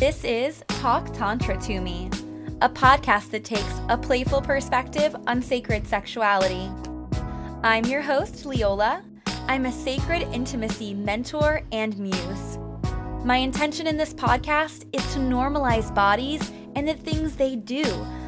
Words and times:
This 0.00 0.24
is 0.24 0.64
Talk 0.66 1.12
Tantra 1.12 1.60
to 1.60 1.78
Me, 1.82 2.08
a 2.62 2.70
podcast 2.70 3.32
that 3.32 3.44
takes 3.44 3.80
a 3.90 3.98
playful 3.98 4.40
perspective 4.40 5.14
on 5.26 5.42
sacred 5.42 5.86
sexuality. 5.86 6.70
I'm 7.62 7.84
your 7.84 8.00
host, 8.00 8.46
Leola. 8.46 9.04
I'm 9.46 9.66
a 9.66 9.70
sacred 9.70 10.22
intimacy 10.32 10.94
mentor 10.94 11.60
and 11.70 11.98
muse. 11.98 12.58
My 13.26 13.36
intention 13.36 13.86
in 13.86 13.98
this 13.98 14.14
podcast 14.14 14.86
is 14.94 15.02
to 15.12 15.18
normalize 15.18 15.94
bodies 15.94 16.50
and 16.76 16.88
the 16.88 16.94
things 16.94 17.36
they 17.36 17.56
do, 17.56 17.84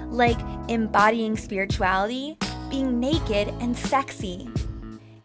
like 0.09 0.39
embodying 0.69 1.39
spirituality, 1.39 2.37
being 2.69 3.01
naked 3.01 3.49
and 3.61 3.75
sexy. 3.75 4.47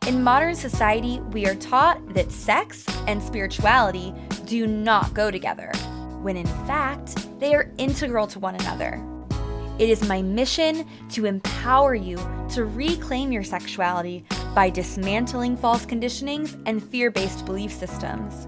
In 0.07 0.23
modern 0.23 0.55
society, 0.55 1.19
we 1.33 1.45
are 1.45 1.55
taught 1.55 2.13
that 2.13 2.31
sex 2.31 2.85
and 3.05 3.21
spirituality 3.21 4.13
do 4.45 4.65
not 4.65 5.13
go 5.13 5.29
together, 5.29 5.73
when 6.21 6.37
in 6.37 6.47
fact, 6.65 7.27
they 7.39 7.53
are 7.53 7.71
integral 7.77 8.27
to 8.27 8.39
one 8.39 8.55
another. 8.55 9.03
It 9.79 9.89
is 9.89 10.07
my 10.07 10.21
mission 10.21 10.87
to 11.11 11.25
empower 11.25 11.93
you 11.93 12.17
to 12.53 12.65
reclaim 12.65 13.31
your 13.31 13.43
sexuality 13.43 14.25
by 14.55 14.71
dismantling 14.71 15.55
false 15.55 15.85
conditionings 15.85 16.59
and 16.65 16.83
fear 16.83 17.11
based 17.11 17.45
belief 17.45 17.71
systems. 17.71 18.47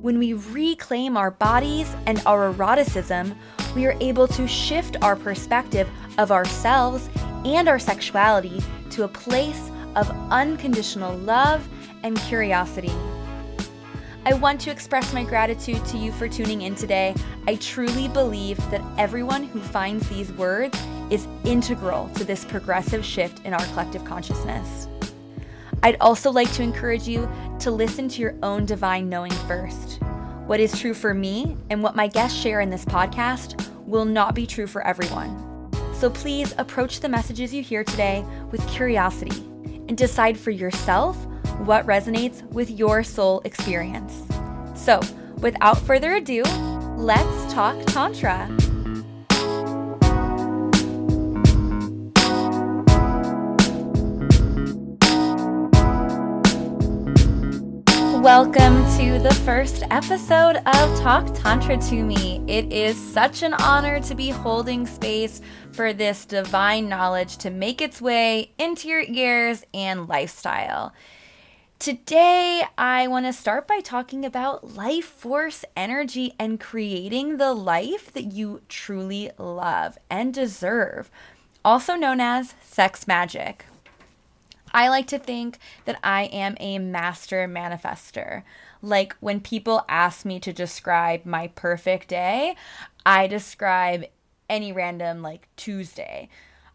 When 0.00 0.18
we 0.18 0.32
reclaim 0.32 1.16
our 1.16 1.32
bodies 1.32 1.94
and 2.06 2.22
our 2.24 2.52
eroticism, 2.52 3.36
we 3.74 3.84
are 3.84 3.96
able 4.00 4.26
to 4.28 4.48
shift 4.48 4.96
our 5.02 5.16
perspective 5.16 5.88
of 6.16 6.32
ourselves 6.32 7.10
and 7.44 7.68
our 7.68 7.78
sexuality 7.78 8.62
to 8.90 9.04
a 9.04 9.08
place 9.08 9.70
of 9.96 10.08
unconditional 10.30 11.16
love 11.18 11.68
and 12.04 12.16
curiosity. 12.20 12.94
I 14.28 14.34
want 14.34 14.60
to 14.60 14.70
express 14.70 15.14
my 15.14 15.24
gratitude 15.24 15.82
to 15.86 15.96
you 15.96 16.12
for 16.12 16.28
tuning 16.28 16.60
in 16.60 16.74
today. 16.74 17.14
I 17.46 17.54
truly 17.54 18.08
believe 18.08 18.58
that 18.70 18.82
everyone 18.98 19.44
who 19.44 19.58
finds 19.58 20.06
these 20.10 20.30
words 20.32 20.78
is 21.08 21.26
integral 21.46 22.10
to 22.10 22.24
this 22.24 22.44
progressive 22.44 23.02
shift 23.02 23.42
in 23.46 23.54
our 23.54 23.64
collective 23.68 24.04
consciousness. 24.04 24.86
I'd 25.82 25.96
also 26.02 26.30
like 26.30 26.52
to 26.52 26.62
encourage 26.62 27.08
you 27.08 27.26
to 27.60 27.70
listen 27.70 28.06
to 28.10 28.20
your 28.20 28.34
own 28.42 28.66
divine 28.66 29.08
knowing 29.08 29.32
first. 29.32 29.98
What 30.44 30.60
is 30.60 30.78
true 30.78 30.92
for 30.92 31.14
me 31.14 31.56
and 31.70 31.82
what 31.82 31.96
my 31.96 32.06
guests 32.06 32.38
share 32.38 32.60
in 32.60 32.68
this 32.68 32.84
podcast 32.84 33.66
will 33.86 34.04
not 34.04 34.34
be 34.34 34.46
true 34.46 34.66
for 34.66 34.86
everyone. 34.86 35.70
So 35.94 36.10
please 36.10 36.54
approach 36.58 37.00
the 37.00 37.08
messages 37.08 37.54
you 37.54 37.62
hear 37.62 37.82
today 37.82 38.22
with 38.50 38.68
curiosity 38.68 39.42
and 39.88 39.96
decide 39.96 40.38
for 40.38 40.50
yourself 40.50 41.16
what 41.64 41.86
resonates 41.86 42.42
with 42.52 42.70
your 42.70 43.02
soul 43.02 43.40
experience. 43.44 44.22
So, 44.74 45.00
without 45.38 45.78
further 45.78 46.14
ado, 46.14 46.42
let's 46.96 47.52
talk 47.52 47.76
Tantra. 47.86 48.48
Welcome 58.22 58.84
to 58.98 59.18
the 59.18 59.34
first 59.44 59.84
episode 59.90 60.56
of 60.56 61.00
Talk 61.00 61.32
Tantra 61.34 61.78
to 61.78 62.02
Me. 62.02 62.42
It 62.46 62.70
is 62.72 62.96
such 62.96 63.42
an 63.42 63.54
honor 63.54 64.00
to 64.00 64.14
be 64.14 64.28
holding 64.28 64.86
space 64.86 65.40
for 65.72 65.92
this 65.94 66.26
divine 66.26 66.88
knowledge 66.88 67.38
to 67.38 67.50
make 67.50 67.80
its 67.80 68.02
way 68.02 68.52
into 68.58 68.88
your 68.88 69.02
ears 69.08 69.64
and 69.72 70.08
lifestyle. 70.08 70.92
Today, 71.78 72.64
I 72.76 73.06
want 73.06 73.26
to 73.26 73.32
start 73.32 73.68
by 73.68 73.78
talking 73.78 74.24
about 74.24 74.74
life 74.74 75.04
force 75.04 75.64
energy 75.76 76.34
and 76.36 76.58
creating 76.58 77.36
the 77.36 77.54
life 77.54 78.12
that 78.14 78.32
you 78.32 78.62
truly 78.68 79.30
love 79.38 79.96
and 80.10 80.34
deserve, 80.34 81.08
also 81.64 81.94
known 81.94 82.20
as 82.20 82.56
sex 82.60 83.06
magic. 83.06 83.64
I 84.74 84.88
like 84.88 85.06
to 85.06 85.20
think 85.20 85.60
that 85.84 86.00
I 86.02 86.24
am 86.24 86.56
a 86.58 86.80
master 86.80 87.46
manifester. 87.46 88.42
Like 88.82 89.14
when 89.20 89.38
people 89.38 89.84
ask 89.88 90.24
me 90.24 90.40
to 90.40 90.52
describe 90.52 91.24
my 91.24 91.46
perfect 91.46 92.08
day, 92.08 92.56
I 93.06 93.28
describe 93.28 94.04
any 94.50 94.72
random 94.72 95.22
like 95.22 95.46
Tuesday. 95.54 96.28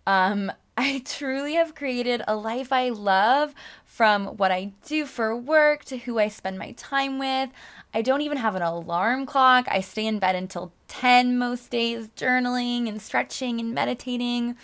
Um, 0.08 0.50
I 0.76 1.04
truly 1.06 1.54
have 1.54 1.76
created 1.76 2.24
a 2.28 2.36
life 2.36 2.72
I 2.72 2.90
love 2.90 3.54
from 3.86 4.26
what 4.26 4.52
I 4.52 4.72
do 4.88 5.06
for 5.06 5.36
work 5.36 5.86
to 5.86 5.98
who 5.98 6.18
I 6.18 6.30
spend 6.30 6.58
my 6.58 6.72
time 6.72 7.20
with. 7.20 7.52
I 7.94 8.02
don't 8.02 8.22
even 8.22 8.40
have 8.40 8.56
an 8.56 8.64
alarm 8.64 9.28
clock. 9.28 9.68
I 9.70 9.82
stay 9.82 10.08
in 10.08 10.18
bed 10.18 10.36
until 10.36 10.74
10 10.88 11.38
most 11.38 11.70
days, 11.70 12.10
journaling 12.18 12.90
and 12.90 13.00
stretching 13.00 13.60
and 13.60 13.74
meditating. 13.74 14.56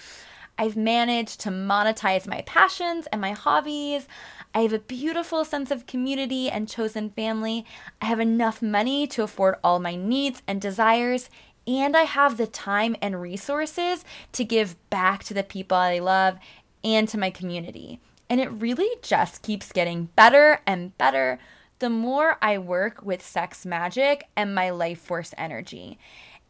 I've 0.58 0.76
managed 0.76 1.40
to 1.42 1.52
monetize 1.52 2.28
my 2.28 2.42
passions 2.42 3.08
and 3.12 3.22
my 3.22 3.32
hobbies. 3.32 4.08
I 4.54 4.62
have 4.62 4.74
a 4.74 4.80
beautiful 4.80 5.46
sense 5.46 5.70
of 5.70 5.86
community 5.86 6.50
and 6.50 6.68
chosen 6.68 7.12
family. 7.12 7.66
I 8.02 8.06
have 8.06 8.20
enough 8.20 8.64
money 8.64 9.06
to 9.08 9.22
afford 9.22 9.56
all 9.64 9.80
my 9.80 9.96
needs 9.96 10.42
and 10.48 10.60
desires. 10.60 11.30
And 11.70 11.96
I 11.96 12.04
have 12.04 12.38
the 12.38 12.48
time 12.48 12.96
and 13.00 13.22
resources 13.22 14.04
to 14.32 14.44
give 14.44 14.76
back 14.90 15.24
to 15.26 15.36
the 15.36 15.44
people 15.44 15.78
I 15.78 16.00
love 16.00 16.40
and 16.84 17.08
to 17.10 17.20
my 17.20 17.30
community. 17.30 18.00
And 18.28 18.42
it 18.42 18.52
really 18.52 18.90
just 19.04 19.44
keeps 19.44 19.72
getting 19.72 20.06
better 20.16 20.62
and 20.66 20.98
better 20.98 21.38
the 21.78 21.92
more 21.92 22.40
I 22.42 22.58
work 22.58 23.04
with 23.04 23.24
sex 23.24 23.68
magic 23.68 24.28
and 24.36 24.56
my 24.56 24.72
life 24.72 25.00
force 25.00 25.32
energy. 25.38 26.00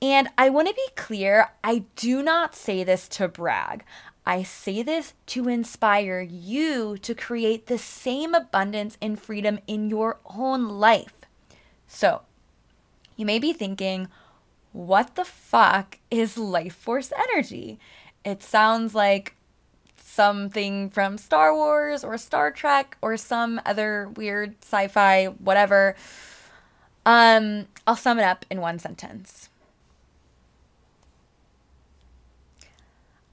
And 0.02 0.30
I 0.38 0.50
want 0.50 0.70
to 0.70 0.74
be 0.74 0.88
clear 0.96 1.52
I 1.66 1.84
do 1.98 2.24
not 2.24 2.56
say 2.56 2.86
this 2.86 3.10
to 3.10 3.28
brag. 3.28 3.84
I 4.26 4.44
say 4.44 4.82
this 4.84 5.16
to 5.28 5.50
inspire 5.50 6.22
you 6.22 6.98
to 7.00 7.14
create 7.14 7.66
the 7.66 7.78
same 7.78 8.34
abundance 8.34 8.98
and 9.02 9.20
freedom 9.20 9.60
in 9.68 9.90
your 9.90 10.20
own 10.26 10.70
life. 10.70 11.26
So, 11.90 12.22
you 13.18 13.26
may 13.26 13.40
be 13.40 13.52
thinking, 13.52 14.08
what 14.72 15.16
the 15.16 15.26
fuck 15.26 15.98
is 16.12 16.38
life 16.38 16.76
force 16.76 17.12
energy? 17.32 17.80
It 18.24 18.44
sounds 18.44 18.94
like 18.94 19.36
something 19.98 20.90
from 20.90 21.18
Star 21.18 21.54
Wars 21.54 22.04
or 22.04 22.18
Star 22.18 22.52
Trek 22.52 22.98
or 23.02 23.16
some 23.18 23.62
other 23.66 24.10
weird 24.16 24.56
sci-fi 24.62 25.26
whatever. 25.26 25.96
Um, 27.06 27.68
I'll 27.88 27.96
sum 27.96 28.20
it 28.20 28.24
up 28.24 28.46
in 28.50 28.62
one 28.62 28.80
sentence. 28.80 29.50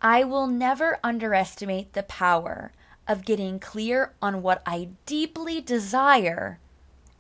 I 0.01 0.25
will 0.25 0.47
never 0.47 0.99
underestimate 1.03 1.93
the 1.93 2.03
power 2.05 2.73
of 3.09 3.25
getting 3.25 3.59
clear 3.59 4.13
on 4.21 4.43
what 4.43 4.63
I 4.67 4.91
deeply 5.07 5.61
desire 5.61 6.59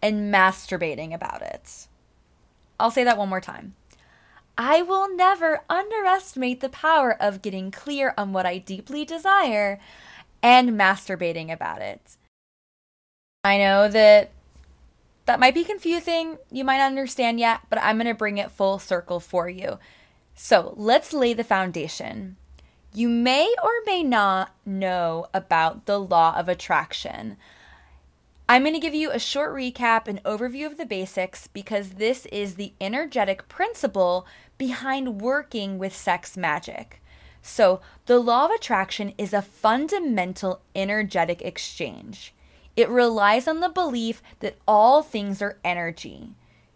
and 0.03 0.33
masturbating 0.33 1.13
about 1.13 1.43
it. 1.43 1.89
I'll 2.79 2.91
say 2.91 3.05
that 3.05 3.19
one 3.19 3.29
more 3.29 3.41
time. 3.41 3.75
I 4.59 4.83
will 4.83 5.15
never 5.15 5.63
underestimate 5.69 6.61
the 6.61 6.69
power 6.69 7.15
of 7.21 7.43
getting 7.43 7.71
clear 7.71 8.15
on 8.17 8.33
what 8.33 8.47
I 8.47 8.59
deeply 8.59 9.05
desire 9.05 9.79
and 10.43 10.71
masturbating 10.71 11.53
about 11.53 11.83
it. 11.83 12.17
I 13.45 13.59
know 13.59 13.89
that 13.89 14.31
that 15.27 15.41
might 15.41 15.55
be 15.55 15.65
confusing. 15.65 16.39
You 16.51 16.65
might 16.65 16.79
not 16.79 16.87
understand 16.87 17.39
yet, 17.39 17.61
but 17.69 17.81
I'm 17.83 17.97
going 17.97 18.07
to 18.07 18.15
bring 18.15 18.39
it 18.39 18.51
full 18.51 18.79
circle 18.79 19.21
for 19.21 19.49
you. 19.49 19.79
So 20.35 20.75
let's 20.77 21.13
lay 21.13 21.35
the 21.35 21.45
foundation. 21.45 22.37
You 22.95 23.09
may 23.09 23.55
or 23.63 23.73
may 23.85 24.03
not 24.03 24.55
know 24.65 25.27
about 25.35 25.87
the 25.87 25.99
law 25.99 26.35
of 26.37 26.49
attraction. 26.49 27.37
I'm 28.49 28.63
going 28.63 28.75
to 28.75 28.81
give 28.81 28.95
you 28.95 29.11
a 29.11 29.19
short 29.19 29.53
recap 29.53 30.07
and 30.07 30.23
overview 30.23 30.67
of 30.67 30.79
the 30.79 30.87
basics 30.87 31.49
because 31.49 31.91
this 31.91 32.27
is 32.27 32.55
the 32.55 32.73
energetic 32.81 33.49
principle 33.49 34.25
behind 34.59 35.21
working 35.21 35.79
with 35.79 35.95
sex 35.95 36.37
magic. 36.37 37.03
So, 37.43 37.81
the 38.07 38.19
law 38.19 38.47
of 38.47 38.51
attraction 38.51 39.15
is 39.17 39.33
a 39.33 39.43
fundamental 39.43 40.63
energetic 40.75 41.43
exchange. 41.43 42.35
It 42.75 42.89
relies 42.89 43.47
on 43.47 43.61
the 43.61 43.69
belief 43.69 44.23
that 44.41 44.59
all 44.67 45.03
things 45.03 45.41
are 45.41 45.59
energy. 45.65 46.31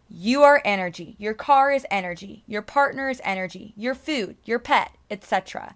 You 0.08 0.42
are 0.42 0.62
energy. 0.64 1.16
Your 1.18 1.34
car 1.34 1.70
is 1.72 1.86
energy. 1.90 2.42
Your 2.46 2.62
partner 2.62 3.10
is 3.10 3.20
energy. 3.24 3.74
Your 3.76 3.94
food, 3.94 4.36
your 4.44 4.58
pet, 4.58 4.92
etc. 5.10 5.74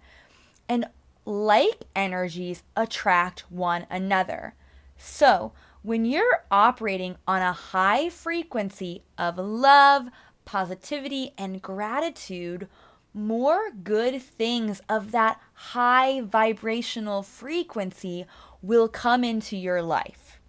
And 0.69 0.87
like 1.25 1.85
energies 1.95 2.63
attract 2.77 3.51
one 3.51 3.87
another. 3.91 4.55
So, 4.97 5.53
when 5.83 6.05
you're 6.05 6.45
operating 6.51 7.17
on 7.29 7.43
a 7.43 7.53
high 7.53 8.09
frequency 8.09 9.03
of 9.19 9.37
love, 9.39 10.09
positivity, 10.45 11.33
and 11.39 11.63
gratitude, 11.63 12.69
more 13.13 13.71
good 13.71 14.21
things 14.21 14.83
of 14.89 15.13
that 15.13 15.41
high 15.53 16.21
vibrational 16.21 17.23
frequency 17.23 18.27
will 18.63 18.89
come 18.89 19.23
into 19.23 19.57
your 19.57 19.83
life. 19.83 20.41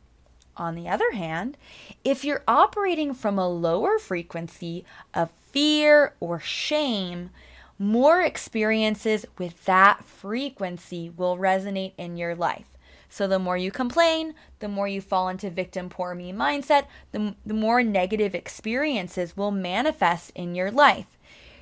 On 0.58 0.76
the 0.76 0.88
other 0.88 1.12
hand, 1.12 1.58
if 2.04 2.24
you're 2.24 2.44
operating 2.48 3.14
from 3.14 3.38
a 3.38 3.50
lower 3.50 4.00
frequency 4.00 4.86
of 5.14 5.30
fear 5.52 6.14
or 6.20 6.40
shame, 6.40 7.30
more 7.78 8.22
experiences 8.22 9.26
with 9.38 9.66
that 9.66 10.06
frequency 10.06 11.10
will 11.10 11.38
resonate 11.38 11.92
in 11.98 12.16
your 12.16 12.36
life. 12.36 12.75
So, 13.10 13.28
the 13.28 13.40
more 13.40 13.58
you 13.58 13.72
complain, 13.72 14.34
the 14.60 14.68
more 14.68 14.88
you 14.88 15.02
fall 15.02 15.30
into 15.30 15.50
victim 15.50 15.90
poor 15.90 16.16
me 16.16 16.34
mindset, 16.34 16.86
the, 17.12 17.36
the 17.46 17.54
more 17.54 17.84
negative 17.84 18.36
experiences 18.36 19.38
will 19.38 19.52
manifest 19.52 20.32
in 20.36 20.56
your 20.56 20.72
life. 20.72 21.18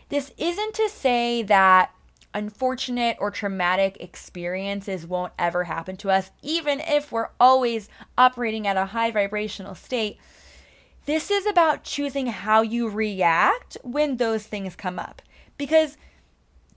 This 0.10 0.32
isn't 0.38 0.74
to 0.76 0.90
say 0.90 1.44
that 1.44 1.92
unfortunate 2.34 3.18
or 3.20 3.32
traumatic 3.32 3.98
experiences 4.00 5.06
won't 5.06 5.34
ever 5.38 5.66
happen 5.66 5.96
to 5.98 6.10
us, 6.10 6.32
even 6.42 6.80
if 6.80 7.12
we're 7.12 7.30
always 7.40 7.90
operating 8.18 8.68
at 8.68 8.78
a 8.78 8.88
high 8.88 9.12
vibrational 9.12 9.76
state. 9.76 10.18
This 11.06 11.30
is 11.30 11.46
about 11.46 11.84
choosing 11.84 12.28
how 12.28 12.62
you 12.62 12.90
react 12.90 13.78
when 13.84 14.18
those 14.18 14.46
things 14.46 14.76
come 14.76 14.98
up. 14.98 15.22
Because 15.58 15.98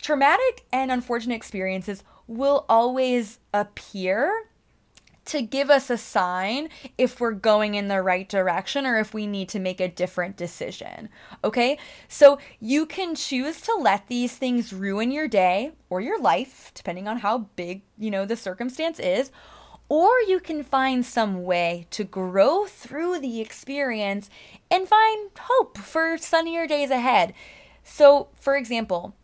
traumatic 0.01 0.65
and 0.73 0.91
unfortunate 0.91 1.37
experiences 1.37 2.03
will 2.27 2.67
always 2.69 3.39
appear 3.55 4.49
to 5.27 5.43
give 5.43 5.71
us 5.71 5.91
a 5.91 5.99
sign 5.99 6.69
if 6.97 7.21
we're 7.21 7.33
going 7.33 7.75
in 7.75 7.89
the 7.89 8.03
right 8.03 8.29
direction 8.29 8.87
or 8.87 8.99
if 8.99 9.13
we 9.13 9.27
need 9.27 9.49
to 9.51 9.59
make 9.59 9.81
a 9.81 9.89
different 9.89 10.37
decision. 10.37 11.09
Okay? 11.45 11.79
So 12.09 12.39
you 12.61 12.87
can 12.87 13.15
choose 13.15 13.61
to 13.63 13.75
let 13.75 14.09
these 14.09 14.37
things 14.37 14.73
ruin 14.73 15.11
your 15.11 15.29
day 15.29 15.73
or 15.91 16.01
your 16.01 16.21
life, 16.21 16.73
depending 16.75 17.09
on 17.09 17.19
how 17.19 17.39
big, 17.57 17.83
you 17.99 18.11
know, 18.11 18.25
the 18.25 18.37
circumstance 18.37 18.99
is. 18.99 19.31
Or 19.89 20.11
you 20.27 20.41
can 20.41 20.65
find 20.65 21.07
some 21.07 21.45
way 21.45 21.87
to 21.91 22.03
grow 22.03 22.67
through 22.67 23.21
the 23.21 23.41
experience 23.41 24.29
and 24.69 24.89
find 24.89 25.31
hope 25.39 25.79
for 25.79 26.19
sunnier 26.19 26.67
days 26.67 26.91
ahead. 26.91 27.35
So, 27.85 28.29
for 28.35 28.57
example, 28.57 29.15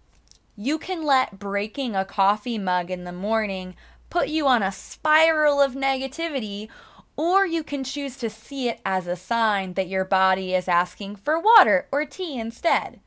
you 0.54 0.78
can 0.78 1.02
let 1.02 1.38
breaking 1.38 1.96
a 1.96 2.04
coffee 2.04 2.58
mug 2.58 2.90
in 2.90 3.04
the 3.04 3.12
morning 3.12 3.74
put 4.12 4.28
you 4.28 4.46
on 4.46 4.62
a 4.62 4.70
spiral 4.70 5.62
of 5.62 5.72
negativity, 5.72 6.68
or 7.16 7.46
you 7.46 7.64
can 7.64 7.82
choose 7.82 8.18
to 8.18 8.28
see 8.28 8.68
it 8.68 8.78
as 8.84 9.06
a 9.06 9.16
sign 9.16 9.72
that 9.72 9.88
your 9.88 10.04
body 10.04 10.54
is 10.54 10.68
asking 10.68 11.16
for 11.16 11.40
water 11.40 11.86
or 11.90 12.04
tea 12.04 12.38
instead. 12.38 13.00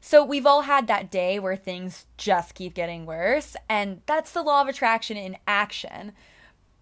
So, 0.00 0.24
we've 0.24 0.44
all 0.44 0.62
had 0.62 0.88
that 0.88 1.12
day 1.12 1.38
where 1.38 1.54
things 1.54 2.06
just 2.16 2.56
keep 2.56 2.74
getting 2.74 3.06
worse, 3.06 3.54
and 3.68 4.00
that's 4.06 4.32
the 4.32 4.42
law 4.42 4.62
of 4.62 4.66
attraction 4.66 5.16
in 5.16 5.36
action. 5.46 6.10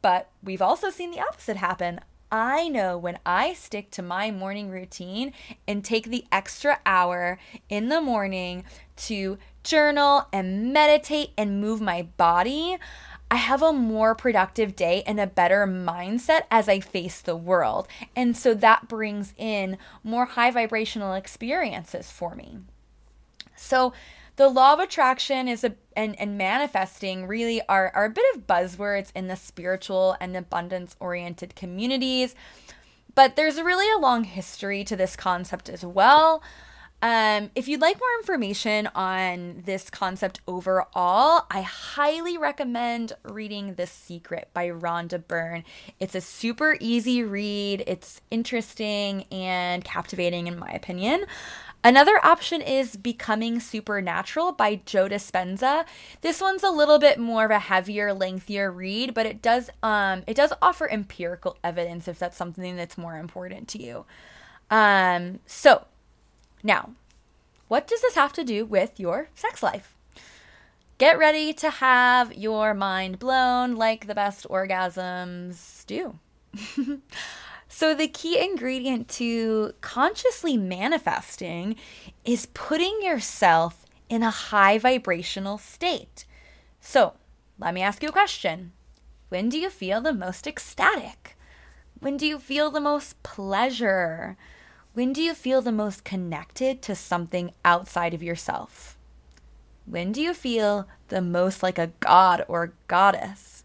But 0.01 0.31
we've 0.43 0.62
also 0.62 0.89
seen 0.89 1.11
the 1.11 1.21
opposite 1.21 1.59
happen. 1.59 2.01
I 2.33 2.69
know 2.69 2.97
when 2.97 3.19
I 3.27 3.53
stick 3.53 3.91
to 3.91 4.03
my 4.03 4.31
morning 4.31 4.71
routine 4.71 5.35
and 5.69 5.85
take 5.85 6.07
the 6.07 6.25
extra 6.33 6.79
hour 6.87 7.39
in 7.69 7.91
the 7.91 8.01
morning 8.01 8.65
to 8.97 9.37
journal 9.65 10.29
and 10.33 10.73
meditate 10.73 11.31
and 11.37 11.61
move 11.61 11.81
my 11.81 12.03
body, 12.03 12.79
I 13.31 13.37
have 13.37 13.62
a 13.62 13.73
more 13.73 14.15
productive 14.15 14.75
day 14.75 15.05
and 15.06 15.21
a 15.21 15.27
better 15.27 15.67
mindset 15.67 16.43
as 16.50 16.69
I 16.69 16.81
face 16.81 17.21
the 17.21 17.37
world. 17.37 17.87
And 18.17 18.37
so 18.37 18.55
that 18.55 18.88
brings 18.88 19.35
in 19.37 19.79
more 20.03 20.27
high 20.27 20.50
vibrational 20.50 21.15
experiences 21.15 22.11
for 22.11 22.35
me. 22.35 22.59
So 23.55 23.93
the 24.37 24.49
law 24.49 24.73
of 24.73 24.81
attraction 24.81 25.49
is 25.49 25.62
a 25.65 25.75
and, 25.94 26.19
and 26.19 26.38
manifesting 26.38 27.27
really 27.27 27.61
are, 27.69 27.93
are 27.94 28.06
a 28.06 28.11
bit 28.11 28.25
of 28.35 28.47
buzzwords 28.47 29.12
in 29.15 29.29
the 29.29 29.37
spiritual 29.37 30.17
and 30.21 30.37
abundance 30.37 30.97
oriented 30.99 31.55
communities. 31.55 32.35
But 33.15 33.37
there's 33.37 33.61
really 33.61 33.91
a 33.93 34.00
long 34.00 34.25
history 34.25 34.83
to 34.85 34.97
this 34.97 35.15
concept 35.15 35.69
as 35.69 35.85
well. 35.85 36.43
Um, 37.02 37.50
if 37.55 37.67
you'd 37.67 37.81
like 37.81 37.99
more 37.99 38.08
information 38.19 38.87
on 38.94 39.62
this 39.64 39.88
concept 39.88 40.41
overall, 40.47 41.47
I 41.50 41.62
highly 41.62 42.37
recommend 42.37 43.14
reading 43.25 43.75
The 43.75 43.87
Secret 43.87 44.50
by 44.52 44.69
Rhonda 44.69 45.26
Byrne. 45.26 45.64
It's 45.99 46.14
a 46.14 46.20
super 46.20 46.76
easy 46.79 47.23
read, 47.23 47.85
it's 47.87 48.20
interesting 48.31 49.25
and 49.32 49.82
captivating, 49.82 50.47
in 50.47 50.58
my 50.58 50.69
opinion. 50.70 51.25
Another 51.82 52.23
option 52.23 52.61
is 52.61 52.97
Becoming 52.97 53.58
Supernatural 53.61 54.52
by 54.52 54.82
Joe 54.85 55.08
Dispenza. 55.08 55.87
This 56.20 56.38
one's 56.43 56.62
a 56.62 56.69
little 56.70 56.99
bit 56.99 57.19
more 57.19 57.47
of 57.47 57.50
a 57.50 57.58
heavier, 57.58 58.12
lengthier 58.12 58.70
read, 58.70 59.14
but 59.14 59.25
it 59.25 59.41
does 59.41 59.70
um 59.82 60.23
it 60.26 60.35
does 60.35 60.52
offer 60.61 60.91
empirical 60.91 61.56
evidence 61.64 62.06
if 62.06 62.19
that's 62.19 62.37
something 62.37 62.76
that's 62.76 62.99
more 62.99 63.17
important 63.17 63.67
to 63.69 63.82
you. 63.82 64.05
Um 64.70 65.38
so 65.47 65.87
now, 66.62 66.91
what 67.69 67.87
does 67.87 68.03
this 68.03 68.15
have 68.15 68.33
to 68.35 68.45
do 68.45 68.65
with 68.65 68.99
your 68.99 69.29
sex 69.35 69.62
life? 69.62 69.95
Get 70.99 71.19
ready 71.19 71.55
to 71.55 71.71
have 71.71 72.35
your 72.35 72.75
mind 72.75 73.19
blown 73.19 73.77
like 73.77 74.07
the 74.07 74.15
best 74.15 74.47
orgasms 74.49 75.87
do. 75.87 76.19
so, 77.69 77.95
the 77.95 78.09
key 78.09 78.39
ingredient 78.39 79.09
to 79.11 79.73
consciously 79.81 80.59
manifesting 80.59 81.77
is 82.25 82.47
putting 82.53 83.01
yourself 83.03 83.87
in 84.11 84.23
a 84.23 84.31
high 84.31 84.77
vibrational 84.77 85.57
state. 85.57 86.27
So, 86.81 87.15
let 87.59 87.73
me 87.73 87.81
ask 87.81 88.03
you 88.03 88.11
a 88.11 88.12
question 88.12 88.73
When 89.31 89.49
do 89.49 89.59
you 89.59 89.71
feel 89.71 90.03
the 90.03 90.12
most 90.12 90.47
ecstatic? 90.47 91.37
When 92.01 92.17
do 92.17 92.27
you 92.27 92.39
feel 92.39 92.71
the 92.71 92.81
most 92.81 93.23
pleasure? 93.23 94.37
When 94.93 95.13
do 95.13 95.23
you 95.23 95.35
feel 95.35 95.63
the 95.63 95.71
most 95.71 96.03
connected 96.03 96.83
to 96.83 96.97
something 96.97 97.53
outside 97.65 98.13
of 98.13 98.25
yourself? 98.25 98.99
When 99.87 100.11
do 100.11 100.21
you 100.21 100.35
feel 100.35 100.89
the 101.09 101.23
most 101.23 101.63
like 101.63 101.79
a 101.79 101.93
god 102.01 102.45
or 102.49 102.73
goddess? 102.89 103.65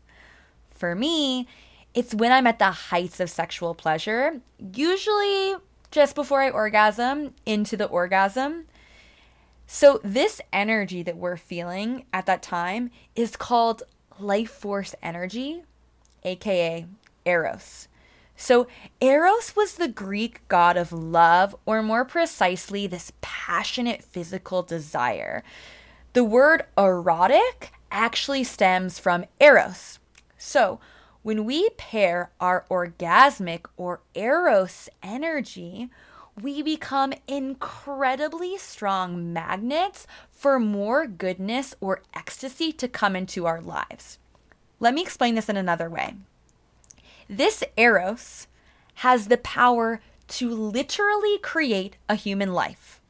For 0.70 0.94
me, 0.94 1.48
it's 1.96 2.14
when 2.14 2.32
I'm 2.32 2.46
at 2.46 2.60
the 2.60 2.72
heights 2.72 3.20
of 3.20 3.32
sexual 3.32 3.74
pleasure, 3.74 4.40
usually 4.74 5.56
just 5.90 6.14
before 6.14 6.42
I 6.42 6.50
orgasm, 6.52 7.34
into 7.44 7.76
the 7.76 7.86
orgasm. 7.86 8.66
So, 9.66 10.00
this 10.04 10.42
energy 10.54 11.02
that 11.02 11.18
we're 11.18 11.38
feeling 11.38 12.06
at 12.14 12.28
that 12.28 12.44
time 12.44 12.92
is 13.16 13.36
called 13.36 13.82
life 14.20 14.52
force 14.52 14.94
energy, 15.02 15.64
aka 16.24 16.86
Eros. 17.26 17.88
So, 18.38 18.68
Eros 19.00 19.56
was 19.56 19.76
the 19.76 19.88
Greek 19.88 20.46
god 20.48 20.76
of 20.76 20.92
love, 20.92 21.56
or 21.66 21.82
more 21.82 22.04
precisely, 22.04 22.86
this 22.86 23.14
passionate 23.22 24.04
physical 24.04 24.62
desire. 24.62 25.44
The 26.14 26.24
word 26.24 26.66
erotic 26.78 27.72
actually 27.92 28.44
stems 28.44 29.00
from 29.00 29.26
Eros. 29.40 30.00
So, 30.38 30.80
when 31.24 31.46
we 31.46 31.70
pair 31.72 32.30
our 32.40 32.66
orgasmic 32.70 33.66
or 33.78 34.02
Eros 34.14 34.90
energy, 35.02 35.90
we 36.40 36.62
become 36.62 37.14
incredibly 37.28 38.58
strong 38.58 39.34
magnets 39.34 40.06
for 40.30 40.60
more 40.60 41.08
goodness 41.08 41.74
or 41.80 42.02
ecstasy 42.14 42.72
to 42.74 42.88
come 42.88 43.16
into 43.16 43.46
our 43.46 43.62
lives. 43.62 44.20
Let 44.80 44.94
me 44.94 45.02
explain 45.02 45.36
this 45.36 45.50
in 45.50 45.58
another 45.58 45.90
way. 45.90 46.16
This 47.30 47.64
Eros 47.78 48.48
has 48.96 49.28
the 49.28 49.38
power 49.38 50.02
to 50.28 50.50
literally 50.50 51.38
create 51.40 51.98
a 52.10 52.16
human 52.16 52.54
life. 52.54 53.02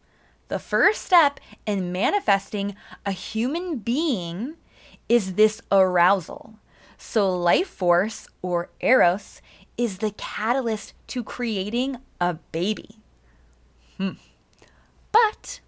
The 0.48 0.60
first 0.60 1.02
step 1.02 1.40
in 1.66 1.92
manifesting 1.92 2.76
a 3.06 3.12
human 3.12 3.78
being 3.78 4.56
is 5.10 5.34
this 5.34 5.62
arousal. 5.72 6.56
So, 6.98 7.36
life 7.36 7.68
force 7.68 8.28
or 8.42 8.70
Eros 8.80 9.42
is 9.78 9.98
the 9.98 10.12
catalyst 10.12 10.94
to 11.08 11.24
creating 11.24 11.98
a 12.22 12.36
baby. 12.52 13.00
Hmm. 13.98 14.12
But 15.12 15.60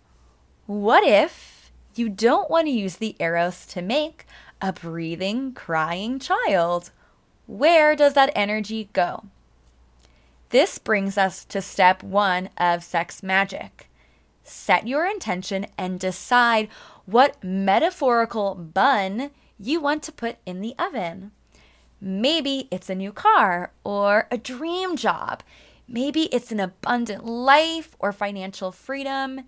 what 0.65 1.03
if 1.05 1.71
you 1.95 2.09
don't 2.09 2.49
want 2.49 2.67
to 2.67 2.71
use 2.71 2.97
the 2.97 3.15
Eros 3.19 3.65
to 3.67 3.81
make 3.81 4.25
a 4.61 4.71
breathing, 4.71 5.53
crying 5.53 6.19
child? 6.19 6.91
Where 7.47 7.95
does 7.95 8.13
that 8.13 8.31
energy 8.35 8.89
go? 8.93 9.25
This 10.49 10.77
brings 10.77 11.17
us 11.17 11.43
to 11.45 11.61
step 11.61 12.03
one 12.03 12.49
of 12.57 12.83
sex 12.83 13.23
magic. 13.23 13.89
Set 14.43 14.87
your 14.87 15.05
intention 15.05 15.65
and 15.77 15.99
decide 15.99 16.69
what 17.05 17.43
metaphorical 17.43 18.55
bun 18.55 19.31
you 19.57 19.81
want 19.81 20.03
to 20.03 20.11
put 20.11 20.37
in 20.45 20.61
the 20.61 20.75
oven. 20.77 21.31
Maybe 21.99 22.67
it's 22.69 22.89
a 22.89 22.95
new 22.95 23.11
car 23.11 23.71
or 23.83 24.27
a 24.29 24.37
dream 24.37 24.95
job. 24.95 25.41
Maybe 25.87 26.23
it's 26.33 26.51
an 26.51 26.59
abundant 26.59 27.25
life 27.25 27.95
or 27.97 28.11
financial 28.11 28.71
freedom. 28.71 29.41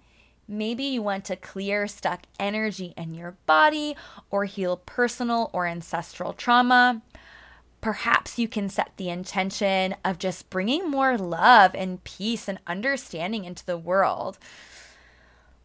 Maybe 0.48 0.84
you 0.84 1.02
want 1.02 1.26
to 1.26 1.36
clear 1.36 1.86
stuck 1.88 2.24
energy 2.40 2.94
in 2.98 3.14
your 3.14 3.36
body 3.46 3.96
or 4.32 4.46
heal 4.46 4.78
personal 4.78 5.50
or 5.54 5.68
ancestral 5.68 6.34
trauma. 6.34 7.02
Perhaps 7.82 8.38
you 8.38 8.48
can 8.48 8.70
set 8.70 8.92
the 8.98 9.10
intention 9.10 9.96
of 10.04 10.20
just 10.20 10.50
bringing 10.50 10.90
more 10.90 11.18
love 11.18 11.74
and 11.76 12.04
peace 12.04 12.48
and 12.48 12.60
understanding 12.68 13.46
into 13.46 13.66
the 13.66 13.78
world. 13.78 14.38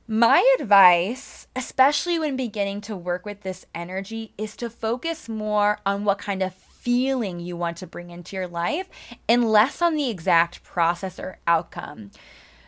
My 0.07 0.45
advice, 0.61 1.47
especially 1.57 2.19
when 2.19 2.37
beginning 2.37 2.83
to 2.83 2.97
work 2.97 3.25
with 3.25 3.41
this 3.41 3.65
energy, 3.75 4.33
is 4.37 4.55
to 4.57 4.69
focus 4.69 5.29
more 5.29 5.79
on 5.87 6.05
what 6.05 6.19
kind 6.19 6.43
of 6.43 6.55
feeling 6.55 7.41
you 7.41 7.57
want 7.57 7.79
to 7.79 7.87
bring 7.87 8.11
into 8.11 8.37
your 8.37 8.47
life 8.47 8.87
and 9.27 9.51
less 9.51 9.81
on 9.81 9.95
the 9.95 10.11
exact 10.11 10.63
process 10.63 11.19
or 11.19 11.39
outcome. 11.47 12.11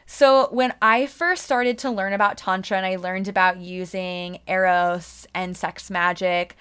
So, 0.06 0.48
when 0.50 0.72
I 0.80 1.06
first 1.06 1.44
started 1.44 1.76
to 1.78 1.90
learn 1.90 2.14
about 2.14 2.38
Tantra 2.38 2.76
and 2.78 2.86
I 2.86 2.96
learned 2.96 3.28
about 3.28 3.58
using 3.58 4.38
Eros 4.46 5.26
and 5.34 5.56
sex 5.56 5.90
magic, 5.90 6.56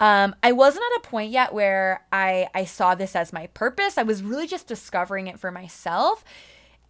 um, 0.00 0.34
I 0.42 0.52
wasn't 0.52 0.84
at 0.92 1.04
a 1.04 1.08
point 1.08 1.30
yet 1.30 1.54
where 1.54 2.04
I, 2.12 2.48
I 2.54 2.64
saw 2.64 2.94
this 2.94 3.14
as 3.14 3.32
my 3.32 3.46
purpose. 3.48 3.96
I 3.96 4.02
was 4.02 4.22
really 4.22 4.46
just 4.46 4.66
discovering 4.66 5.26
it 5.26 5.38
for 5.38 5.50
myself. 5.50 6.24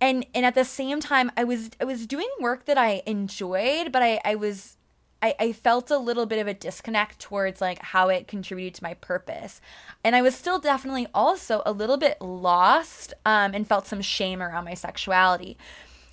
And 0.01 0.27
and 0.35 0.45
at 0.45 0.55
the 0.55 0.65
same 0.65 1.01
time 1.01 1.31
I 1.37 1.45
was 1.45 1.71
I 1.81 1.85
was 1.85 2.07
doing 2.07 2.29
work 2.41 2.67
that 2.67 2.77
I 2.77 3.03
enjoyed, 3.07 3.93
but 3.93 4.03
I, 4.03 4.21
I 4.25 4.35
was 4.35 4.77
I, 5.23 5.35
I 5.39 5.53
felt 5.53 5.91
a 5.91 5.97
little 5.97 6.27
bit 6.27 6.39
of 6.39 6.47
a 6.47 6.53
disconnect 6.53 7.19
towards 7.19 7.61
like 7.61 7.81
how 7.81 8.09
it 8.09 8.29
contributed 8.29 8.75
to 8.75 8.83
my 8.83 8.95
purpose. 8.95 9.61
And 10.03 10.15
I 10.15 10.21
was 10.21 10.35
still 10.35 10.59
definitely 10.59 11.07
also 11.15 11.63
a 11.65 11.73
little 11.73 11.97
bit 11.97 12.21
lost 12.21 13.15
um, 13.25 13.55
and 13.55 13.67
felt 13.67 13.87
some 13.87 14.03
shame 14.03 14.43
around 14.43 14.65
my 14.67 14.75
sexuality. 14.75 15.57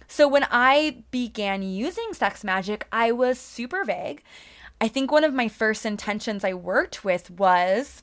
So 0.07 0.27
when 0.27 0.45
I 0.49 1.03
began 1.11 1.61
using 1.61 2.13
sex 2.13 2.43
magic, 2.43 2.87
I 2.91 3.11
was 3.11 3.39
super 3.39 3.83
vague. 3.83 4.23
I 4.81 4.87
think 4.87 5.11
one 5.11 5.23
of 5.23 5.33
my 5.33 5.47
first 5.47 5.85
intentions 5.85 6.43
I 6.43 6.55
worked 6.55 7.05
with 7.05 7.29
was 7.29 8.01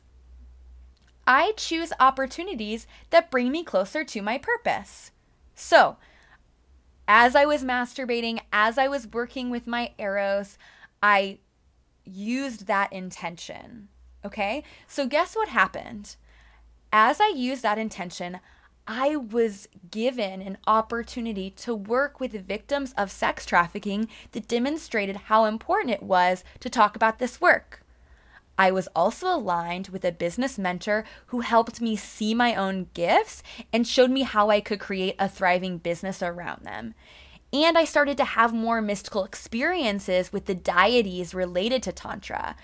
I 1.26 1.52
choose 1.56 1.92
opportunities 1.98 2.86
that 3.10 3.32
bring 3.32 3.50
me 3.50 3.64
closer 3.64 4.04
to 4.04 4.22
my 4.22 4.38
purpose. 4.38 5.10
So, 5.56 5.96
as 7.08 7.34
I 7.34 7.46
was 7.46 7.64
masturbating, 7.64 8.38
as 8.52 8.78
I 8.78 8.86
was 8.86 9.08
working 9.08 9.50
with 9.50 9.66
my 9.66 9.90
Eros, 9.98 10.56
I 11.02 11.40
used 12.04 12.68
that 12.68 12.92
intention. 12.92 13.88
Okay. 14.24 14.62
So, 14.86 15.08
guess 15.08 15.34
what 15.34 15.48
happened? 15.48 16.14
As 16.92 17.20
I 17.20 17.32
used 17.34 17.64
that 17.64 17.78
intention, 17.78 18.38
I 18.90 19.16
was 19.16 19.68
given 19.90 20.40
an 20.40 20.56
opportunity 20.66 21.50
to 21.50 21.74
work 21.74 22.20
with 22.20 22.32
victims 22.46 22.94
of 22.96 23.10
sex 23.10 23.44
trafficking 23.44 24.08
that 24.32 24.48
demonstrated 24.48 25.16
how 25.26 25.44
important 25.44 25.90
it 25.90 26.02
was 26.02 26.42
to 26.60 26.70
talk 26.70 26.96
about 26.96 27.18
this 27.18 27.38
work. 27.38 27.82
I 28.56 28.70
was 28.70 28.88
also 28.96 29.26
aligned 29.26 29.88
with 29.88 30.06
a 30.06 30.10
business 30.10 30.56
mentor 30.56 31.04
who 31.26 31.40
helped 31.40 31.82
me 31.82 31.96
see 31.96 32.32
my 32.32 32.54
own 32.54 32.88
gifts 32.94 33.42
and 33.74 33.86
showed 33.86 34.10
me 34.10 34.22
how 34.22 34.48
I 34.48 34.62
could 34.62 34.80
create 34.80 35.16
a 35.18 35.28
thriving 35.28 35.76
business 35.76 36.22
around 36.22 36.64
them. 36.64 36.94
And 37.52 37.76
I 37.76 37.84
started 37.84 38.16
to 38.16 38.24
have 38.24 38.54
more 38.54 38.80
mystical 38.80 39.22
experiences 39.22 40.32
with 40.32 40.46
the 40.46 40.54
deities 40.54 41.34
related 41.34 41.82
to 41.82 41.92
Tantra. 41.92 42.56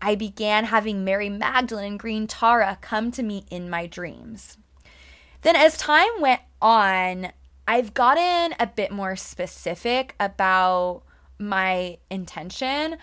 I 0.00 0.14
began 0.14 0.64
having 0.64 1.04
Mary 1.04 1.28
Magdalene 1.28 1.92
and 1.92 2.00
Green 2.00 2.26
Tara 2.26 2.78
come 2.80 3.10
to 3.12 3.22
me 3.22 3.44
in 3.50 3.68
my 3.68 3.86
dreams. 3.86 4.56
Then, 5.46 5.54
as 5.54 5.76
time 5.76 6.08
went 6.18 6.40
on, 6.60 7.28
I've 7.68 7.94
gotten 7.94 8.56
a 8.58 8.66
bit 8.66 8.90
more 8.90 9.14
specific 9.14 10.16
about 10.18 11.04
my 11.38 11.98
intention, 12.10 12.96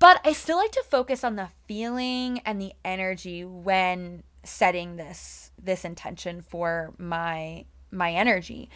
but 0.00 0.20
I 0.24 0.32
still 0.32 0.56
like 0.56 0.72
to 0.72 0.82
focus 0.82 1.22
on 1.22 1.36
the 1.36 1.50
feeling 1.68 2.40
and 2.40 2.60
the 2.60 2.72
energy 2.84 3.44
when 3.44 4.24
setting 4.42 4.96
this 4.96 5.52
this 5.62 5.84
intention 5.84 6.42
for 6.42 6.92
my 6.98 7.66
my 7.92 8.10
energy. 8.10 8.68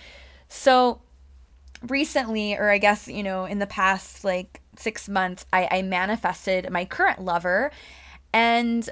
So 0.46 1.02
recently, 1.82 2.54
or 2.54 2.70
I 2.70 2.78
guess, 2.78 3.08
you 3.08 3.24
know, 3.24 3.44
in 3.44 3.58
the 3.58 3.66
past 3.66 4.22
like 4.22 4.60
six 4.78 5.08
months, 5.08 5.46
I, 5.52 5.66
I 5.68 5.82
manifested 5.82 6.70
my 6.70 6.84
current 6.84 7.20
lover 7.20 7.72
and 8.32 8.88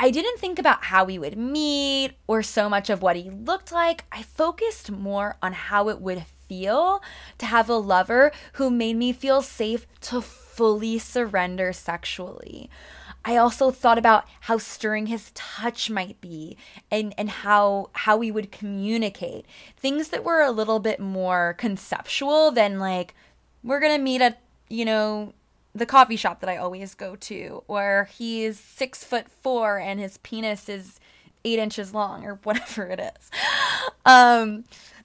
I 0.00 0.10
didn't 0.10 0.38
think 0.38 0.58
about 0.58 0.84
how 0.84 1.04
we 1.04 1.18
would 1.18 1.36
meet 1.36 2.12
or 2.28 2.42
so 2.42 2.68
much 2.68 2.88
of 2.88 3.02
what 3.02 3.16
he 3.16 3.30
looked 3.30 3.72
like. 3.72 4.04
I 4.12 4.22
focused 4.22 4.90
more 4.90 5.36
on 5.42 5.52
how 5.52 5.88
it 5.88 6.00
would 6.00 6.24
feel 6.48 7.02
to 7.38 7.46
have 7.46 7.68
a 7.68 7.74
lover 7.74 8.30
who 8.54 8.70
made 8.70 8.96
me 8.96 9.12
feel 9.12 9.42
safe 9.42 9.86
to 10.02 10.20
fully 10.20 10.98
surrender 10.98 11.72
sexually. 11.72 12.70
I 13.24 13.36
also 13.36 13.70
thought 13.70 13.98
about 13.98 14.24
how 14.42 14.58
stirring 14.58 15.06
his 15.06 15.32
touch 15.34 15.90
might 15.90 16.20
be 16.20 16.56
and, 16.90 17.12
and 17.18 17.28
how 17.28 17.90
how 17.92 18.16
we 18.16 18.30
would 18.30 18.52
communicate. 18.52 19.44
Things 19.76 20.08
that 20.08 20.24
were 20.24 20.40
a 20.40 20.52
little 20.52 20.78
bit 20.78 21.00
more 21.00 21.54
conceptual 21.58 22.50
than 22.50 22.78
like 22.78 23.14
we're 23.62 23.80
gonna 23.80 23.98
meet 23.98 24.22
at, 24.22 24.40
you 24.68 24.84
know, 24.84 25.34
the 25.78 25.86
coffee 25.86 26.16
shop 26.16 26.40
that 26.40 26.50
I 26.50 26.56
always 26.56 26.94
go 26.94 27.16
to, 27.16 27.62
or 27.68 28.08
he's 28.12 28.58
six 28.58 29.04
foot 29.04 29.28
four 29.28 29.78
and 29.78 29.98
his 30.00 30.18
penis 30.18 30.68
is 30.68 31.00
eight 31.44 31.58
inches 31.58 31.94
long, 31.94 32.24
or 32.24 32.34
whatever 32.42 32.86
it 32.86 33.00
is. 33.00 33.30
Um, 34.04 34.64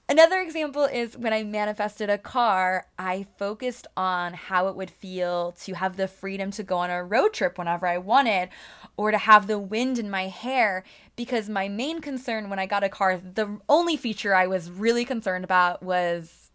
Another 0.09 0.41
example 0.41 0.83
is 0.83 1.17
when 1.17 1.31
I 1.31 1.43
manifested 1.43 2.09
a 2.09 2.17
car, 2.17 2.87
I 2.99 3.25
focused 3.37 3.87
on 3.95 4.33
how 4.33 4.67
it 4.67 4.75
would 4.75 4.91
feel 4.91 5.53
to 5.63 5.73
have 5.75 5.95
the 5.95 6.09
freedom 6.09 6.51
to 6.51 6.63
go 6.63 6.77
on 6.77 6.89
a 6.89 7.03
road 7.03 7.33
trip 7.33 7.57
whenever 7.57 7.87
I 7.87 7.97
wanted 7.99 8.49
or 8.97 9.11
to 9.11 9.17
have 9.17 9.47
the 9.47 9.57
wind 9.57 9.97
in 9.97 10.09
my 10.09 10.27
hair 10.27 10.83
because 11.15 11.47
my 11.47 11.69
main 11.69 12.01
concern 12.01 12.49
when 12.49 12.59
I 12.59 12.65
got 12.65 12.83
a 12.83 12.89
car, 12.89 13.17
the 13.17 13.59
only 13.69 13.95
feature 13.95 14.35
I 14.35 14.45
was 14.45 14.69
really 14.69 15.05
concerned 15.05 15.45
about 15.45 15.81
was 15.81 16.51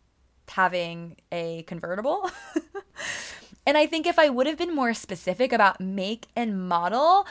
having 0.49 1.17
a 1.33 1.63
convertible. 1.63 2.31
and 3.69 3.77
I 3.77 3.85
think 3.85 4.07
if 4.07 4.19
I 4.19 4.31
would 4.31 4.47
have 4.47 4.57
been 4.57 4.75
more 4.75 4.95
specific 4.95 5.53
about 5.53 5.79
make 5.79 6.29
and 6.35 6.67
model, 6.67 7.27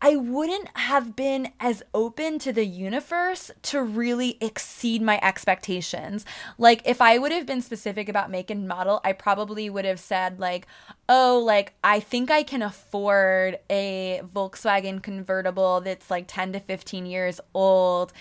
I 0.00 0.14
wouldn't 0.14 0.68
have 0.76 1.16
been 1.16 1.50
as 1.58 1.82
open 1.92 2.38
to 2.38 2.52
the 2.52 2.64
universe 2.64 3.50
to 3.62 3.82
really 3.82 4.38
exceed 4.40 5.02
my 5.02 5.18
expectations. 5.20 6.24
Like, 6.58 6.82
if 6.84 7.00
I 7.00 7.18
would 7.18 7.32
have 7.32 7.44
been 7.44 7.60
specific 7.60 8.08
about 8.08 8.30
make 8.30 8.50
and 8.50 8.68
model, 8.68 9.00
I 9.02 9.12
probably 9.12 9.68
would 9.68 9.84
have 9.84 9.98
said, 9.98 10.38
like, 10.38 10.68
oh, 11.08 11.42
like, 11.44 11.74
I 11.82 11.98
think 11.98 12.30
I 12.30 12.44
can 12.44 12.62
afford 12.62 13.58
a 13.68 14.20
Volkswagen 14.32 15.02
convertible 15.02 15.80
that's 15.80 16.08
like 16.08 16.26
10 16.28 16.52
to 16.52 16.60
15 16.60 17.04
years 17.04 17.40
old. 17.52 18.12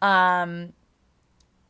Um, 0.00 0.72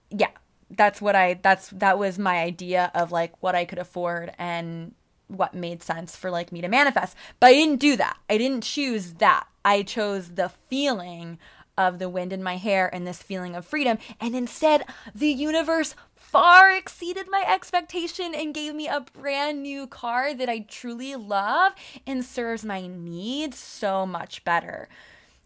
yeah, 0.09 0.31
that's 0.71 1.02
what 1.02 1.14
I, 1.14 1.35
that's, 1.35 1.69
that 1.69 1.99
was 1.99 2.19
my 2.19 2.38
idea 2.38 2.90
of 2.95 3.12
like 3.12 3.35
what 3.42 3.54
I 3.54 3.66
could 3.66 3.78
afford. 3.78 4.33
And 4.38 4.95
what 5.36 5.54
made 5.54 5.82
sense 5.82 6.16
for 6.16 6.30
like 6.30 6.52
me 6.52 6.60
to 6.60 6.68
manifest. 6.68 7.16
But 7.40 7.48
I 7.48 7.52
didn't 7.54 7.80
do 7.80 7.96
that. 7.96 8.18
I 8.28 8.38
didn't 8.38 8.62
choose 8.62 9.14
that. 9.14 9.46
I 9.64 9.82
chose 9.82 10.30
the 10.30 10.50
feeling 10.68 11.38
of 11.76 11.98
the 11.98 12.08
wind 12.08 12.32
in 12.32 12.42
my 12.42 12.56
hair 12.56 12.92
and 12.94 13.06
this 13.06 13.22
feeling 13.22 13.54
of 13.54 13.66
freedom. 13.66 13.98
And 14.20 14.34
instead, 14.34 14.84
the 15.14 15.28
universe 15.28 15.94
far 16.14 16.70
exceeded 16.70 17.26
my 17.30 17.44
expectation 17.46 18.34
and 18.34 18.54
gave 18.54 18.74
me 18.74 18.88
a 18.88 19.00
brand 19.00 19.62
new 19.62 19.86
car 19.86 20.34
that 20.34 20.48
I 20.48 20.60
truly 20.60 21.14
love 21.14 21.72
and 22.06 22.24
serves 22.24 22.64
my 22.64 22.86
needs 22.86 23.58
so 23.58 24.06
much 24.06 24.44
better. 24.44 24.88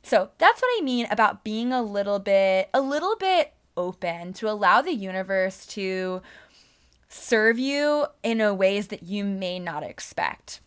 So 0.03 0.31
that's 0.39 0.63
what 0.63 0.79
I 0.79 0.85
mean 0.85 1.07
about 1.11 1.43
being 1.43 1.73
a 1.73 1.83
little 1.83 2.21
bit, 2.21 2.69
a 2.73 2.81
little 2.81 3.17
bit 3.17 3.53
open 3.77 4.33
to 4.35 4.49
allow 4.49 4.81
the 4.81 4.95
universe 4.95 5.67
to 5.67 6.23
serve 7.09 7.59
you 7.59 8.07
in 8.23 8.41
a 8.41 8.55
ways 8.55 8.89
that 8.89 9.03
you 9.03 9.25
may 9.25 9.59
not 9.59 9.83
expect. 9.83 10.61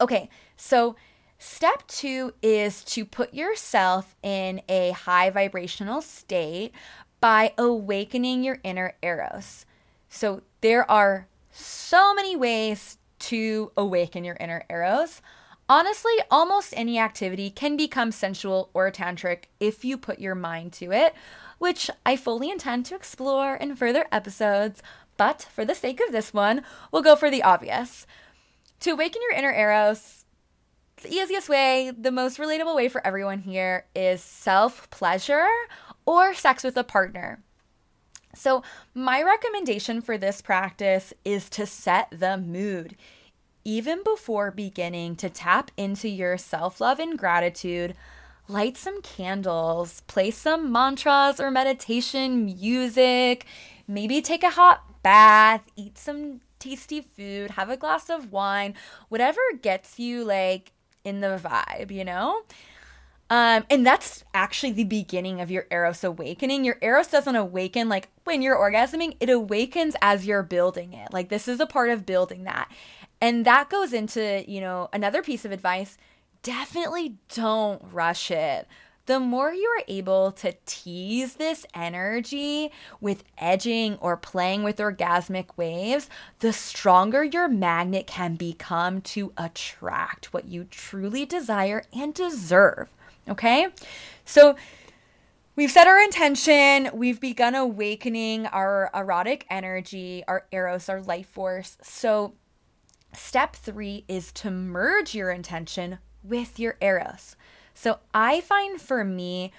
Okay, 0.00 0.28
so 0.56 0.96
step 1.38 1.86
two 1.86 2.34
is 2.42 2.82
to 2.84 3.04
put 3.04 3.32
yourself 3.32 4.16
in 4.22 4.60
a 4.68 4.90
high 4.90 5.30
vibrational 5.30 6.02
state 6.02 6.72
by 7.20 7.52
awakening 7.56 8.44
your 8.44 8.58
inner 8.64 8.94
eros. 9.02 9.64
So 10.08 10.42
there 10.60 10.88
are 10.90 11.28
so 11.50 12.14
many 12.14 12.36
ways 12.36 12.98
to 13.20 13.72
awaken 13.76 14.24
your 14.24 14.36
inner 14.38 14.64
eros. 14.68 15.22
Honestly, 15.68 16.12
almost 16.30 16.74
any 16.76 16.98
activity 16.98 17.48
can 17.48 17.76
become 17.76 18.12
sensual 18.12 18.68
or 18.74 18.90
tantric 18.90 19.44
if 19.58 19.84
you 19.84 19.96
put 19.96 20.18
your 20.18 20.34
mind 20.34 20.72
to 20.74 20.92
it, 20.92 21.14
which 21.58 21.90
I 22.04 22.16
fully 22.16 22.50
intend 22.50 22.84
to 22.86 22.94
explore 22.94 23.56
in 23.56 23.74
further 23.74 24.06
episodes. 24.12 24.82
But 25.16 25.42
for 25.52 25.64
the 25.64 25.74
sake 25.74 26.00
of 26.00 26.12
this 26.12 26.32
one, 26.34 26.62
we'll 26.90 27.02
go 27.02 27.16
for 27.16 27.30
the 27.30 27.42
obvious. 27.42 28.06
To 28.80 28.90
awaken 28.90 29.22
your 29.22 29.38
inner 29.38 29.52
eros, 29.52 30.24
the 31.02 31.12
easiest 31.12 31.48
way, 31.48 31.92
the 31.96 32.10
most 32.10 32.38
relatable 32.38 32.74
way 32.74 32.88
for 32.88 33.06
everyone 33.06 33.40
here 33.40 33.86
is 33.94 34.22
self 34.22 34.88
pleasure 34.90 35.46
or 36.06 36.34
sex 36.34 36.64
with 36.64 36.76
a 36.76 36.84
partner. 36.84 37.42
So, 38.34 38.62
my 38.94 39.22
recommendation 39.22 40.00
for 40.00 40.18
this 40.18 40.42
practice 40.42 41.12
is 41.24 41.48
to 41.50 41.66
set 41.66 42.08
the 42.10 42.36
mood. 42.36 42.96
even 43.64 44.02
before 44.04 44.50
beginning 44.50 45.16
to 45.16 45.30
tap 45.30 45.70
into 45.76 46.08
your 46.08 46.36
self 46.36 46.80
love 46.80 46.98
and 47.00 47.18
gratitude, 47.18 47.94
light 48.48 48.76
some 48.76 49.00
candles, 49.02 50.02
play 50.06 50.30
some 50.30 50.70
mantras 50.70 51.40
or 51.40 51.50
meditation 51.50 52.44
music, 52.44 53.46
maybe 53.88 54.20
take 54.20 54.42
a 54.42 54.50
hot 54.50 54.82
bath, 55.04 55.62
eat 55.76 55.96
some 55.96 56.40
tasty 56.58 57.00
food, 57.00 57.52
have 57.52 57.70
a 57.70 57.76
glass 57.76 58.10
of 58.10 58.32
wine, 58.32 58.74
whatever 59.08 59.40
gets 59.62 60.00
you 60.00 60.24
like 60.24 60.72
in 61.04 61.20
the 61.20 61.38
vibe, 61.38 61.92
you 61.92 62.04
know? 62.04 62.42
Um, 63.30 63.64
and 63.70 63.86
that's 63.86 64.24
actually 64.34 64.72
the 64.72 64.84
beginning 64.84 65.40
of 65.40 65.50
your 65.50 65.66
Eros 65.70 66.04
awakening. 66.04 66.64
Your 66.64 66.78
Eros 66.82 67.08
doesn't 67.08 67.36
awaken 67.36 67.88
like 67.88 68.08
when 68.24 68.42
you're 68.42 68.56
orgasming, 68.56 69.16
it 69.20 69.30
awakens 69.30 69.94
as 70.02 70.26
you're 70.26 70.42
building 70.42 70.92
it. 70.92 71.12
Like 71.12 71.28
this 71.28 71.48
is 71.48 71.60
a 71.60 71.66
part 71.66 71.90
of 71.90 72.06
building 72.06 72.44
that. 72.44 72.70
And 73.20 73.44
that 73.44 73.70
goes 73.70 73.92
into, 73.92 74.44
you 74.46 74.60
know, 74.60 74.88
another 74.92 75.22
piece 75.22 75.44
of 75.44 75.52
advice 75.52 75.96
definitely 76.42 77.16
don't 77.34 77.82
rush 77.90 78.30
it. 78.30 78.68
The 79.06 79.20
more 79.20 79.52
you 79.52 79.68
are 79.68 79.84
able 79.86 80.32
to 80.32 80.54
tease 80.64 81.34
this 81.34 81.66
energy 81.74 82.70
with 83.00 83.24
edging 83.36 83.96
or 83.96 84.16
playing 84.16 84.62
with 84.62 84.78
orgasmic 84.78 85.46
waves, 85.56 86.08
the 86.38 86.52
stronger 86.52 87.22
your 87.22 87.48
magnet 87.48 88.06
can 88.06 88.36
become 88.36 89.02
to 89.02 89.32
attract 89.36 90.32
what 90.32 90.46
you 90.46 90.64
truly 90.64 91.26
desire 91.26 91.84
and 91.92 92.14
deserve. 92.14 92.88
Okay? 93.28 93.68
So, 94.24 94.56
We've 95.56 95.70
set 95.70 95.86
our 95.86 96.00
intention. 96.00 96.90
We've 96.92 97.20
begun 97.20 97.54
awakening 97.54 98.46
our 98.46 98.90
erotic 98.92 99.46
energy, 99.48 100.24
our 100.26 100.46
eros, 100.50 100.88
our 100.88 101.00
life 101.00 101.28
force. 101.28 101.78
So, 101.80 102.34
step 103.12 103.54
three 103.54 104.04
is 104.08 104.32
to 104.32 104.50
merge 104.50 105.14
your 105.14 105.30
intention 105.30 105.98
with 106.24 106.58
your 106.58 106.76
eros. 106.80 107.36
So, 107.74 107.98
I 108.14 108.40
find 108.40 108.80
for 108.80 109.04
me, 109.04 109.52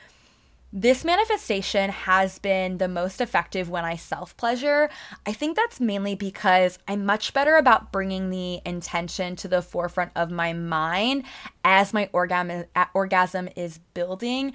this 0.77 1.05
manifestation 1.05 1.89
has 1.89 2.37
been 2.37 2.79
the 2.79 2.89
most 2.89 3.21
effective 3.21 3.69
when 3.69 3.85
I 3.85 3.95
self 3.95 4.35
pleasure. 4.35 4.89
I 5.25 5.31
think 5.31 5.55
that's 5.55 5.79
mainly 5.79 6.15
because 6.15 6.79
I'm 6.85 7.05
much 7.05 7.33
better 7.33 7.55
about 7.55 7.93
bringing 7.93 8.29
the 8.29 8.59
intention 8.65 9.37
to 9.37 9.47
the 9.47 9.61
forefront 9.61 10.11
of 10.17 10.31
my 10.31 10.51
mind 10.51 11.23
as 11.63 11.93
my 11.93 12.09
orgasm, 12.11 12.65
uh, 12.75 12.85
orgasm 12.93 13.47
is 13.55 13.79
building. 13.93 14.51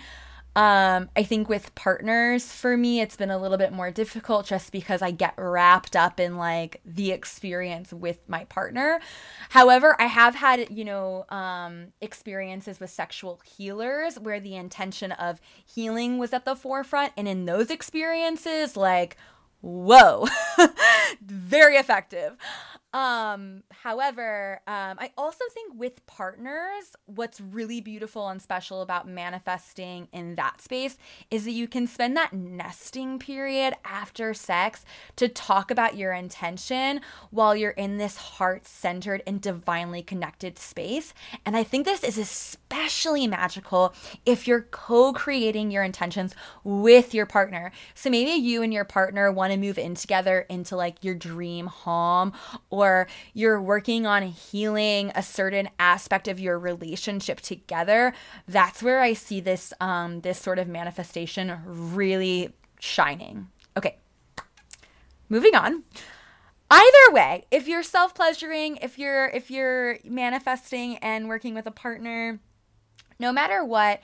Um, 0.57 1.11
I 1.15 1.23
think 1.23 1.49
with 1.49 1.73
partners, 1.77 2.53
for 2.53 2.77
me, 2.77 3.01
it's 3.01 3.17
been 3.17 3.31
a 3.31 3.39
little 3.39 3.57
bit 3.57 3.73
more 3.73 3.93
difficult 3.93 4.47
just 4.47 4.73
because 4.73 5.01
I 5.01 5.13
get 5.13 5.35
wrapped 5.39 5.95
up 5.95 6.19
in 6.19 6.37
like 6.37 6.81
the 6.85 7.13
experience 7.13 7.93
with 7.93 8.19
my 8.29 8.45
partner. 8.45 9.01
However, 9.51 9.95
I 10.01 10.07
have 10.07 10.35
had, 10.35 10.69
you 10.71 10.85
know, 10.85 11.25
um, 11.29 11.93
experiences 12.01 12.81
with 12.81 12.91
sexual 12.91 13.41
healers 13.45 14.19
where 14.19 14.41
the 14.41 14.57
intention 14.57 15.13
of 15.13 15.41
healing 15.65 16.19
was 16.19 16.33
at 16.33 16.45
the 16.45 16.57
forefront. 16.57 17.13
And 17.17 17.29
in 17.29 17.45
those 17.45 17.71
experiences, 17.71 18.77
like, 18.77 19.17
whoa, 19.61 20.27
very 21.25 21.77
effective. 21.77 22.37
Um, 22.93 23.63
however, 23.71 24.61
um, 24.67 24.97
I 24.99 25.13
also 25.17 25.45
think 25.55 25.75
with 25.79 26.05
partners, 26.07 26.97
what's 27.07 27.41
really 27.41 27.81
beautiful 27.81 28.29
and 28.29 28.43
special 28.43 28.83
about 28.83 29.07
manifesting 29.07 30.09
in 30.13 30.35
that 30.35 30.61
space 30.61 30.99
is 31.31 31.45
that 31.45 31.53
you 31.53 31.69
can 31.69 31.87
spend 31.87 32.17
that 32.17 32.33
nesting 32.33 33.21
period 33.21 33.75
after 33.85 34.35
sex 34.35 34.85
to 35.17 35.29
talk 35.29 35.71
about 35.71 35.97
your 35.97 36.13
intention 36.13 37.01
while 37.31 37.55
you're 37.55 37.71
in 37.71 37.99
this 37.99 38.17
heart 38.17 38.67
centered 38.67 39.23
and 39.25 39.41
divinely 39.41 40.03
connected 40.03 40.59
space. 40.59 41.15
And 41.47 41.57
I 41.57 41.63
think 41.63 41.85
this 41.85 42.03
is 42.03 42.19
especially 42.19 43.29
magical 43.29 43.95
if 44.27 44.49
you're 44.49 44.67
co 44.73 45.13
creating 45.13 45.71
your 45.71 45.85
intentions 45.85 46.35
with 46.65 47.15
your 47.15 47.27
partner. 47.27 47.71
So 47.95 48.11
maybe 48.11 48.33
you 48.33 48.63
and 48.63 48.73
your 48.73 48.85
partner 48.85 49.31
want 49.31 49.53
to 49.53 49.59
move 49.59 49.79
in 49.79 49.95
together 49.95 50.45
into 50.49 50.75
like 50.75 51.05
your 51.05 51.15
dream 51.15 51.67
home 51.67 52.33
or 52.69 52.80
you're 53.35 53.61
working 53.61 54.07
on 54.07 54.23
healing 54.23 55.13
a 55.15 55.23
certain 55.23 55.69
aspect 55.79 56.29
of 56.29 56.41
your 56.41 56.59
relationship 56.59 57.41
together, 57.41 58.13
that's 58.47 58.83
where 58.83 59.01
I 59.01 59.15
see 59.15 59.41
this 59.41 59.73
um 59.81 60.21
this 60.21 60.39
sort 60.39 60.59
of 60.59 60.69
manifestation 60.69 61.59
really 61.67 62.53
shining. 62.79 63.49
Okay. 63.77 63.97
Moving 65.29 65.55
on. 65.55 65.85
Either 66.71 67.13
way, 67.13 67.47
if 67.51 67.67
you're 67.67 67.83
self-pleasuring, 67.83 68.77
if 68.77 68.99
you're 68.99 69.27
if 69.27 69.51
you're 69.51 69.99
manifesting 70.05 70.97
and 70.99 71.29
working 71.29 71.55
with 71.55 71.67
a 71.67 71.73
partner, 71.73 72.41
no 73.19 73.33
matter 73.33 73.65
what, 73.65 74.01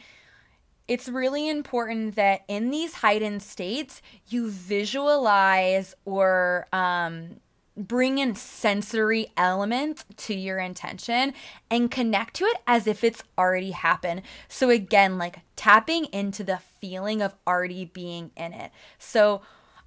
it's 0.89 1.09
really 1.09 1.49
important 1.49 2.15
that 2.17 2.43
in 2.49 2.71
these 2.71 2.95
heightened 2.95 3.43
states, 3.43 4.03
you 4.29 4.51
visualize 4.51 5.95
or 6.05 6.67
um, 6.73 7.41
bring 7.77 8.19
in 8.19 8.35
sensory 8.35 9.29
elements 9.37 10.05
to 10.17 10.35
your 10.35 10.59
intention 10.59 11.35
and 11.71 11.91
connect 11.91 12.35
to 12.37 12.45
it 12.45 12.57
as 12.67 12.87
if 12.87 13.05
it's 13.05 13.23
already 13.37 13.73
happened. 13.73 14.23
So 14.49 14.71
again, 14.71 15.19
like 15.19 15.41
tapping 15.57 16.07
into 16.07 16.43
the 16.43 16.61
feeling 16.81 17.21
of 17.23 17.35
already 17.47 17.85
being 17.85 18.31
in 18.37 18.53
it. 18.53 18.71
So 18.99 19.43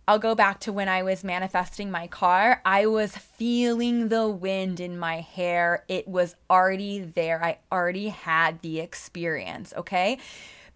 I'll 0.08 0.18
go 0.18 0.34
back 0.34 0.60
to 0.62 0.74
when 0.74 0.90
I 0.90 1.04
was 1.04 1.24
manifesting 1.24 1.92
my 1.92 2.08
car. 2.08 2.62
I 2.66 2.88
was 2.88 3.16
feeling 3.16 4.08
the 4.08 4.28
wind 4.28 4.80
in 4.80 4.98
my 4.98 5.22
hair. 5.22 5.86
It 5.88 6.08
was 6.08 6.36
already 6.50 7.00
there. 7.00 7.44
I 7.44 7.60
already 7.72 8.08
had 8.10 8.62
the 8.62 8.80
experience, 8.80 9.72
okay? 9.78 10.18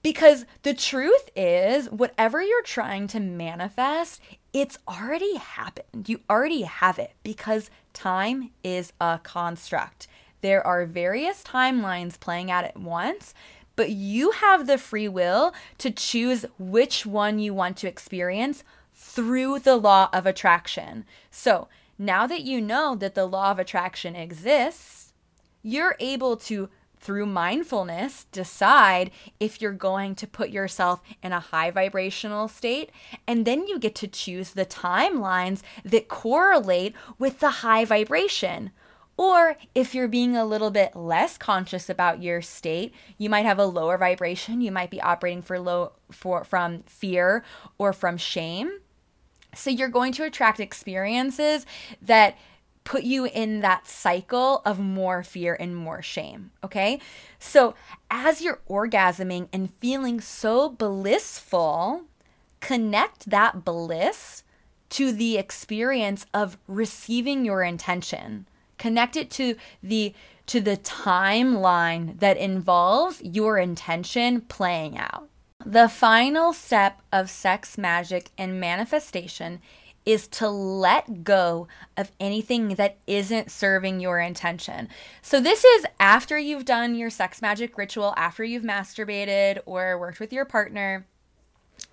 Because 0.04 0.46
the 0.62 0.76
truth 0.76 1.30
is, 1.36 1.90
whatever 1.90 2.44
you're 2.44 2.62
trying 2.62 3.08
to 3.08 3.20
manifest, 3.20 4.22
it's 4.54 4.78
already 4.88 5.36
happened. 5.36 6.08
You 6.08 6.22
already 6.30 6.62
have 6.62 7.00
it 7.00 7.14
because 7.24 7.72
time 7.92 8.52
is 8.64 8.94
a 9.02 9.20
construct. 9.24 10.08
There 10.42 10.66
are 10.66 10.86
various 10.86 11.44
timelines 11.44 12.20
playing 12.20 12.52
out 12.52 12.64
at 12.64 12.78
once, 12.78 13.34
but 13.76 13.90
you 13.90 14.32
have 14.32 14.68
the 14.68 14.78
free 14.78 15.08
will 15.08 15.54
to 15.80 15.90
choose 15.90 16.46
which 16.60 17.06
one 17.06 17.40
you 17.40 17.54
want 17.54 17.78
to 17.78 17.88
experience 17.88 18.64
through 18.94 19.60
the 19.60 19.76
law 19.76 20.10
of 20.14 20.28
attraction. 20.28 21.06
So 21.32 21.68
now 21.98 22.28
that 22.28 22.42
you 22.42 22.62
know 22.62 22.96
that 22.96 23.16
the 23.16 23.26
law 23.26 23.52
of 23.52 23.60
attraction 23.60 24.16
exists, 24.16 25.14
you're 25.64 25.96
able 26.00 26.38
to 26.38 26.70
through 27.04 27.26
mindfulness, 27.26 28.26
decide 28.32 29.12
if 29.40 29.62
you're 29.62 29.74
going 29.74 30.16
to 30.16 30.26
put 30.26 30.50
yourself 30.50 31.02
in 31.22 31.34
a 31.34 31.40
high 31.40 31.70
vibrational 31.70 32.48
state. 32.48 32.92
And 33.28 33.46
then 33.46 33.68
you 33.68 33.78
get 33.78 33.94
to 33.96 34.08
choose 34.08 34.52
the 34.52 34.66
timelines 34.66 35.62
that 35.84 36.08
correlate 36.08 36.96
with 37.20 37.40
the 37.40 37.50
high 37.50 37.84
vibration. 37.84 38.72
Or 39.18 39.58
if 39.76 39.94
you're 39.94 40.08
being 40.08 40.36
a 40.36 40.46
little 40.46 40.72
bit 40.72 40.96
less 40.96 41.38
conscious 41.38 41.90
about 41.90 42.24
your 42.24 42.42
state, 42.42 42.94
you 43.18 43.30
might 43.30 43.46
have 43.46 43.60
a 43.60 43.66
lower 43.66 43.98
vibration. 43.98 44.62
You 44.62 44.72
might 44.72 44.90
be 44.90 45.02
operating 45.02 45.42
for 45.42 45.60
low 45.60 45.92
for 46.10 46.44
from 46.44 46.84
fear 46.84 47.44
or 47.78 47.94
from 47.94 48.18
shame. 48.18 48.80
So 49.54 49.70
you're 49.70 49.90
going 49.90 50.14
to 50.14 50.24
attract 50.24 50.60
experiences 50.60 51.66
that 52.02 52.38
put 52.84 53.04
you 53.04 53.26
in 53.26 53.62
that 53.62 53.88
cycle 53.88 54.62
of 54.66 54.80
more 54.80 55.24
fear 55.24 55.56
and 55.60 55.76
more 55.76 56.02
shame. 56.02 56.52
Okay. 56.64 57.00
So 57.40 57.76
as 58.12 58.42
you're 58.42 58.62
orgasming 58.70 59.48
and 59.54 59.74
feeling 59.76 60.20
so 60.20 60.70
blissful, 60.70 62.04
connect 62.60 63.30
that 63.30 63.64
bliss 63.64 64.44
to 64.90 65.12
the 65.12 65.38
experience 65.38 66.26
of 66.34 66.58
receiving 66.68 67.46
your 67.46 67.64
intention. 67.64 68.48
Connect 68.78 69.16
it 69.16 69.32
to 69.32 69.56
the 69.82 70.14
to 70.46 70.60
the 70.60 70.76
timeline 70.78 72.20
that 72.20 72.36
involves 72.36 73.22
your 73.22 73.58
intention 73.58 74.42
playing 74.42 74.98
out. 74.98 75.30
The 75.66 75.88
final 75.88 76.52
step 76.52 77.02
of 77.12 77.30
sex 77.30 77.78
magic 77.78 78.30
and 78.38 78.60
manifestation 78.60 79.62
is 80.06 80.28
to 80.28 80.50
let 80.50 81.24
go 81.24 81.68
of 81.96 82.12
anything 82.20 82.70
that 82.76 82.98
isn't 83.08 83.52
serving 83.52 84.00
your 84.00 84.20
intention. 84.20 84.90
So, 85.22 85.40
this 85.40 85.64
is 85.64 85.86
after 86.00 86.38
you've 86.38 86.66
done 86.66 86.96
your 86.96 87.10
sex 87.10 87.42
magic 87.42 87.78
ritual, 87.78 88.14
after 88.18 88.44
you've 88.44 88.64
masturbated 88.64 89.60
or 89.66 89.98
worked 89.98 90.20
with 90.20 90.34
your 90.34 90.46
partner, 90.46 91.06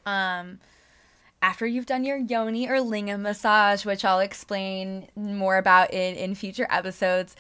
um, 0.05 0.59
after 1.43 1.67
you've 1.67 1.87
done 1.87 2.05
your 2.05 2.19
yoni 2.19 2.69
or 2.69 2.77
lingam 2.77 3.21
massage, 3.21 3.85
which 3.85 4.05
I'll 4.05 4.21
explain 4.21 5.09
more 5.15 5.57
about 5.57 5.93
in, 5.93 6.17
in 6.17 6.35
future 6.35 6.67
episodes. 6.71 7.35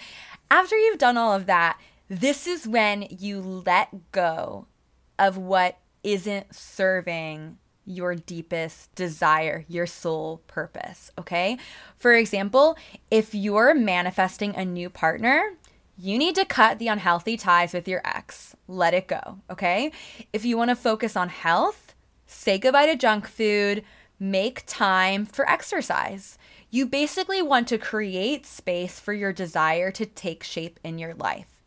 After 0.50 0.76
you've 0.76 0.98
done 0.98 1.16
all 1.16 1.32
of 1.32 1.46
that, 1.46 1.78
this 2.08 2.46
is 2.46 2.66
when 2.66 3.06
you 3.08 3.40
let 3.40 4.12
go 4.12 4.66
of 5.18 5.36
what 5.36 5.78
isn't 6.02 6.54
serving 6.54 7.58
your 7.84 8.14
deepest 8.14 8.94
desire, 8.94 9.64
your 9.68 9.86
soul 9.86 10.42
purpose, 10.46 11.10
okay? 11.18 11.58
For 11.96 12.12
example, 12.12 12.76
if 13.10 13.34
you're 13.34 13.74
manifesting 13.74 14.54
a 14.54 14.64
new 14.64 14.90
partner, 14.90 15.54
you 15.98 16.16
need 16.16 16.34
to 16.36 16.44
cut 16.44 16.78
the 16.78 16.88
unhealthy 16.88 17.36
ties 17.36 17.72
with 17.72 17.86
your 17.86 18.00
ex. 18.04 18.56
Let 18.68 18.94
it 18.94 19.06
go, 19.06 19.38
okay? 19.50 19.92
If 20.32 20.44
you 20.44 20.56
want 20.56 20.70
to 20.70 20.76
focus 20.76 21.16
on 21.16 21.28
health, 21.28 21.94
say 22.26 22.58
goodbye 22.58 22.86
to 22.86 22.96
junk 22.96 23.26
food, 23.26 23.84
make 24.18 24.62
time 24.66 25.26
for 25.26 25.48
exercise. 25.48 26.38
You 26.70 26.86
basically 26.86 27.42
want 27.42 27.68
to 27.68 27.78
create 27.78 28.46
space 28.46 29.00
for 29.00 29.12
your 29.12 29.32
desire 29.32 29.90
to 29.92 30.06
take 30.06 30.44
shape 30.44 30.78
in 30.84 30.98
your 30.98 31.14
life. 31.14 31.60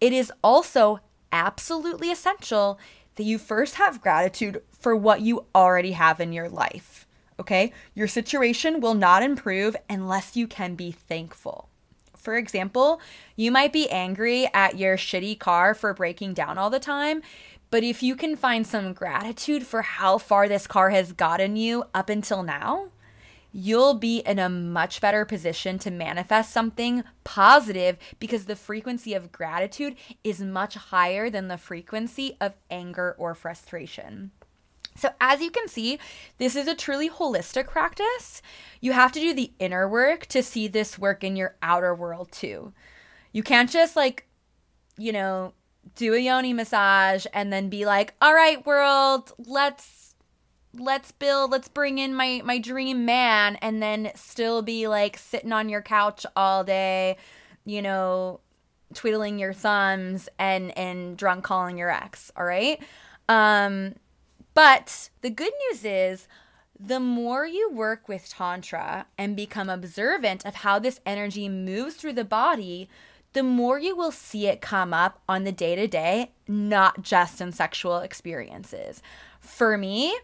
It 0.00 0.12
is 0.12 0.32
also 0.42 1.00
absolutely 1.30 2.10
essential 2.10 2.78
that 3.20 3.26
you 3.26 3.36
first 3.36 3.74
have 3.74 4.00
gratitude 4.00 4.62
for 4.70 4.96
what 4.96 5.20
you 5.20 5.44
already 5.54 5.92
have 5.92 6.20
in 6.20 6.32
your 6.32 6.48
life. 6.48 7.06
Okay? 7.38 7.70
Your 7.94 8.08
situation 8.08 8.80
will 8.80 8.94
not 8.94 9.22
improve 9.22 9.76
unless 9.90 10.36
you 10.36 10.46
can 10.46 10.74
be 10.74 10.90
thankful. 10.90 11.68
For 12.16 12.38
example, 12.38 12.98
you 13.36 13.50
might 13.50 13.74
be 13.74 13.90
angry 13.90 14.48
at 14.54 14.78
your 14.78 14.96
shitty 14.96 15.38
car 15.38 15.74
for 15.74 15.92
breaking 15.92 16.32
down 16.32 16.56
all 16.56 16.70
the 16.70 16.80
time, 16.80 17.20
but 17.70 17.84
if 17.84 18.02
you 18.02 18.16
can 18.16 18.36
find 18.36 18.66
some 18.66 18.94
gratitude 18.94 19.66
for 19.66 19.82
how 19.82 20.16
far 20.16 20.48
this 20.48 20.66
car 20.66 20.88
has 20.88 21.12
gotten 21.12 21.56
you 21.56 21.84
up 21.92 22.08
until 22.08 22.42
now, 22.42 22.88
you'll 23.52 23.94
be 23.94 24.18
in 24.20 24.38
a 24.38 24.48
much 24.48 25.00
better 25.00 25.24
position 25.24 25.78
to 25.78 25.90
manifest 25.90 26.52
something 26.52 27.04
positive 27.24 27.96
because 28.18 28.44
the 28.44 28.56
frequency 28.56 29.14
of 29.14 29.32
gratitude 29.32 29.96
is 30.22 30.40
much 30.40 30.74
higher 30.74 31.30
than 31.30 31.48
the 31.48 31.58
frequency 31.58 32.36
of 32.40 32.54
anger 32.70 33.14
or 33.18 33.34
frustration. 33.34 34.30
So, 34.96 35.10
as 35.20 35.40
you 35.40 35.50
can 35.50 35.68
see, 35.68 35.98
this 36.38 36.56
is 36.56 36.66
a 36.66 36.74
truly 36.74 37.08
holistic 37.08 37.68
practice. 37.68 38.42
You 38.80 38.92
have 38.92 39.12
to 39.12 39.20
do 39.20 39.32
the 39.32 39.52
inner 39.58 39.88
work 39.88 40.26
to 40.26 40.42
see 40.42 40.68
this 40.68 40.98
work 40.98 41.24
in 41.24 41.36
your 41.36 41.56
outer 41.62 41.94
world 41.94 42.32
too. 42.32 42.72
You 43.32 43.42
can't 43.42 43.70
just 43.70 43.96
like, 43.96 44.26
you 44.98 45.12
know, 45.12 45.54
do 45.94 46.14
a 46.14 46.18
yoni 46.18 46.52
massage 46.52 47.24
and 47.32 47.52
then 47.52 47.68
be 47.68 47.86
like, 47.86 48.14
all 48.20 48.34
right, 48.34 48.64
world, 48.66 49.32
let's 49.38 50.09
let's 50.74 51.10
build 51.12 51.50
let's 51.50 51.68
bring 51.68 51.98
in 51.98 52.14
my 52.14 52.40
my 52.44 52.58
dream 52.58 53.04
man 53.04 53.56
and 53.56 53.82
then 53.82 54.10
still 54.14 54.62
be 54.62 54.86
like 54.86 55.18
sitting 55.18 55.52
on 55.52 55.68
your 55.68 55.82
couch 55.82 56.24
all 56.36 56.62
day 56.62 57.16
you 57.64 57.82
know 57.82 58.40
twiddling 58.94 59.38
your 59.38 59.52
thumbs 59.52 60.28
and 60.38 60.76
and 60.78 61.16
drunk 61.16 61.44
calling 61.44 61.76
your 61.76 61.90
ex 61.90 62.30
all 62.36 62.44
right 62.44 62.80
um 63.28 63.94
but 64.54 65.10
the 65.22 65.30
good 65.30 65.52
news 65.68 65.84
is 65.84 66.28
the 66.78 67.00
more 67.00 67.46
you 67.46 67.70
work 67.72 68.08
with 68.08 68.28
tantra 68.28 69.06
and 69.18 69.36
become 69.36 69.68
observant 69.68 70.46
of 70.46 70.56
how 70.56 70.78
this 70.78 71.00
energy 71.04 71.48
moves 71.48 71.96
through 71.96 72.12
the 72.12 72.24
body 72.24 72.88
the 73.32 73.42
more 73.42 73.78
you 73.78 73.94
will 73.94 74.10
see 74.10 74.46
it 74.46 74.60
come 74.60 74.92
up 74.92 75.20
on 75.28 75.44
the 75.44 75.52
day 75.52 75.76
to 75.76 75.86
day, 75.86 76.32
not 76.48 77.02
just 77.02 77.40
in 77.40 77.52
sexual 77.52 77.98
experiences. 77.98 79.02
For 79.40 79.78
me, 79.78 80.16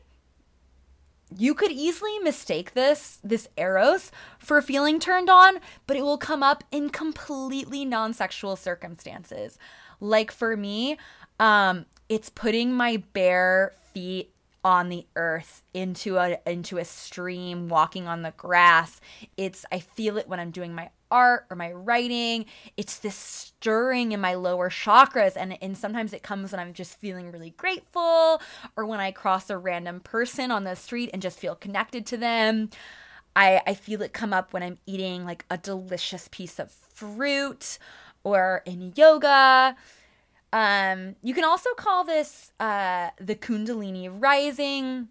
you 1.37 1.55
could 1.55 1.73
easily 1.73 2.19
mistake 2.21 2.75
this 2.75 3.19
this 3.25 3.49
eros 3.57 4.13
for 4.39 4.63
feeling 4.63 5.01
turned 5.01 5.29
on 5.29 5.59
but 5.87 5.97
it 5.97 6.03
will 6.03 6.19
come 6.19 6.43
up 6.43 6.63
in 6.71 6.89
completely 6.91 7.85
non-sexual 7.85 8.57
circumstances. 8.57 9.59
Like 10.01 10.31
for 10.31 10.57
me 10.57 10.99
um 11.41 11.87
it's 12.09 12.29
putting 12.29 12.73
my 12.73 13.03
bare 13.13 13.73
feet 13.93 14.33
on 14.65 14.89
the 14.89 15.07
earth 15.17 15.63
into 15.75 16.17
a 16.17 16.39
into 16.47 16.79
a 16.79 16.85
stream 16.85 17.69
walking 17.69 18.07
on 18.07 18.23
the 18.23 18.33
grass. 18.37 19.01
It's 19.37 19.65
i 19.73 19.79
feel 19.81 20.17
it 20.19 20.29
when 20.29 20.41
i'm 20.41 20.51
doing 20.51 20.75
my 20.75 20.91
art 21.11 21.47
or 21.51 21.57
my 21.57 21.73
writing 21.73 22.47
it's 22.77 22.99
this 22.99 23.15
stirring 23.15 24.13
in 24.13 24.21
my 24.21 24.35
lower 24.35 24.71
chakras. 24.71 25.33
And 25.37 25.59
and 25.63 25.77
sometimes 25.77 26.13
it 26.13 26.23
comes 26.23 26.53
when 26.53 26.61
i'm 26.61 26.73
just 26.73 26.99
feeling 26.99 27.31
really 27.31 27.51
grateful 27.51 28.41
or 28.77 28.87
when 28.87 29.01
i 29.01 29.11
cross 29.11 29.51
a 29.51 29.59
random 29.59 30.01
person 30.01 30.51
on 30.51 30.65
the 30.65 30.75
street 30.75 31.11
and 31.13 31.23
just 31.23 31.39
feel 31.39 31.55
connected 31.55 32.07
to 32.07 32.17
them. 32.17 32.71
I 33.35 33.61
i 33.67 33.75
feel 33.75 34.03
it 34.03 34.13
come 34.13 34.33
up 34.33 34.53
when 34.53 34.63
i'm 34.63 34.79
eating 34.87 35.25
like 35.25 35.45
a 35.51 35.59
delicious 35.59 36.29
piece 36.31 36.59
of 36.59 36.71
fruit 36.71 37.79
or 38.25 38.63
in 38.67 38.93
yoga. 38.97 39.77
Um, 40.53 41.17
you 41.23 41.35
can 41.35 41.45
also 41.45 41.71
call 41.77 42.05
this 42.05 42.51
uh, 42.59 43.11
the 43.21 43.35
Kundalini 43.35 44.09
rising. 44.11 45.09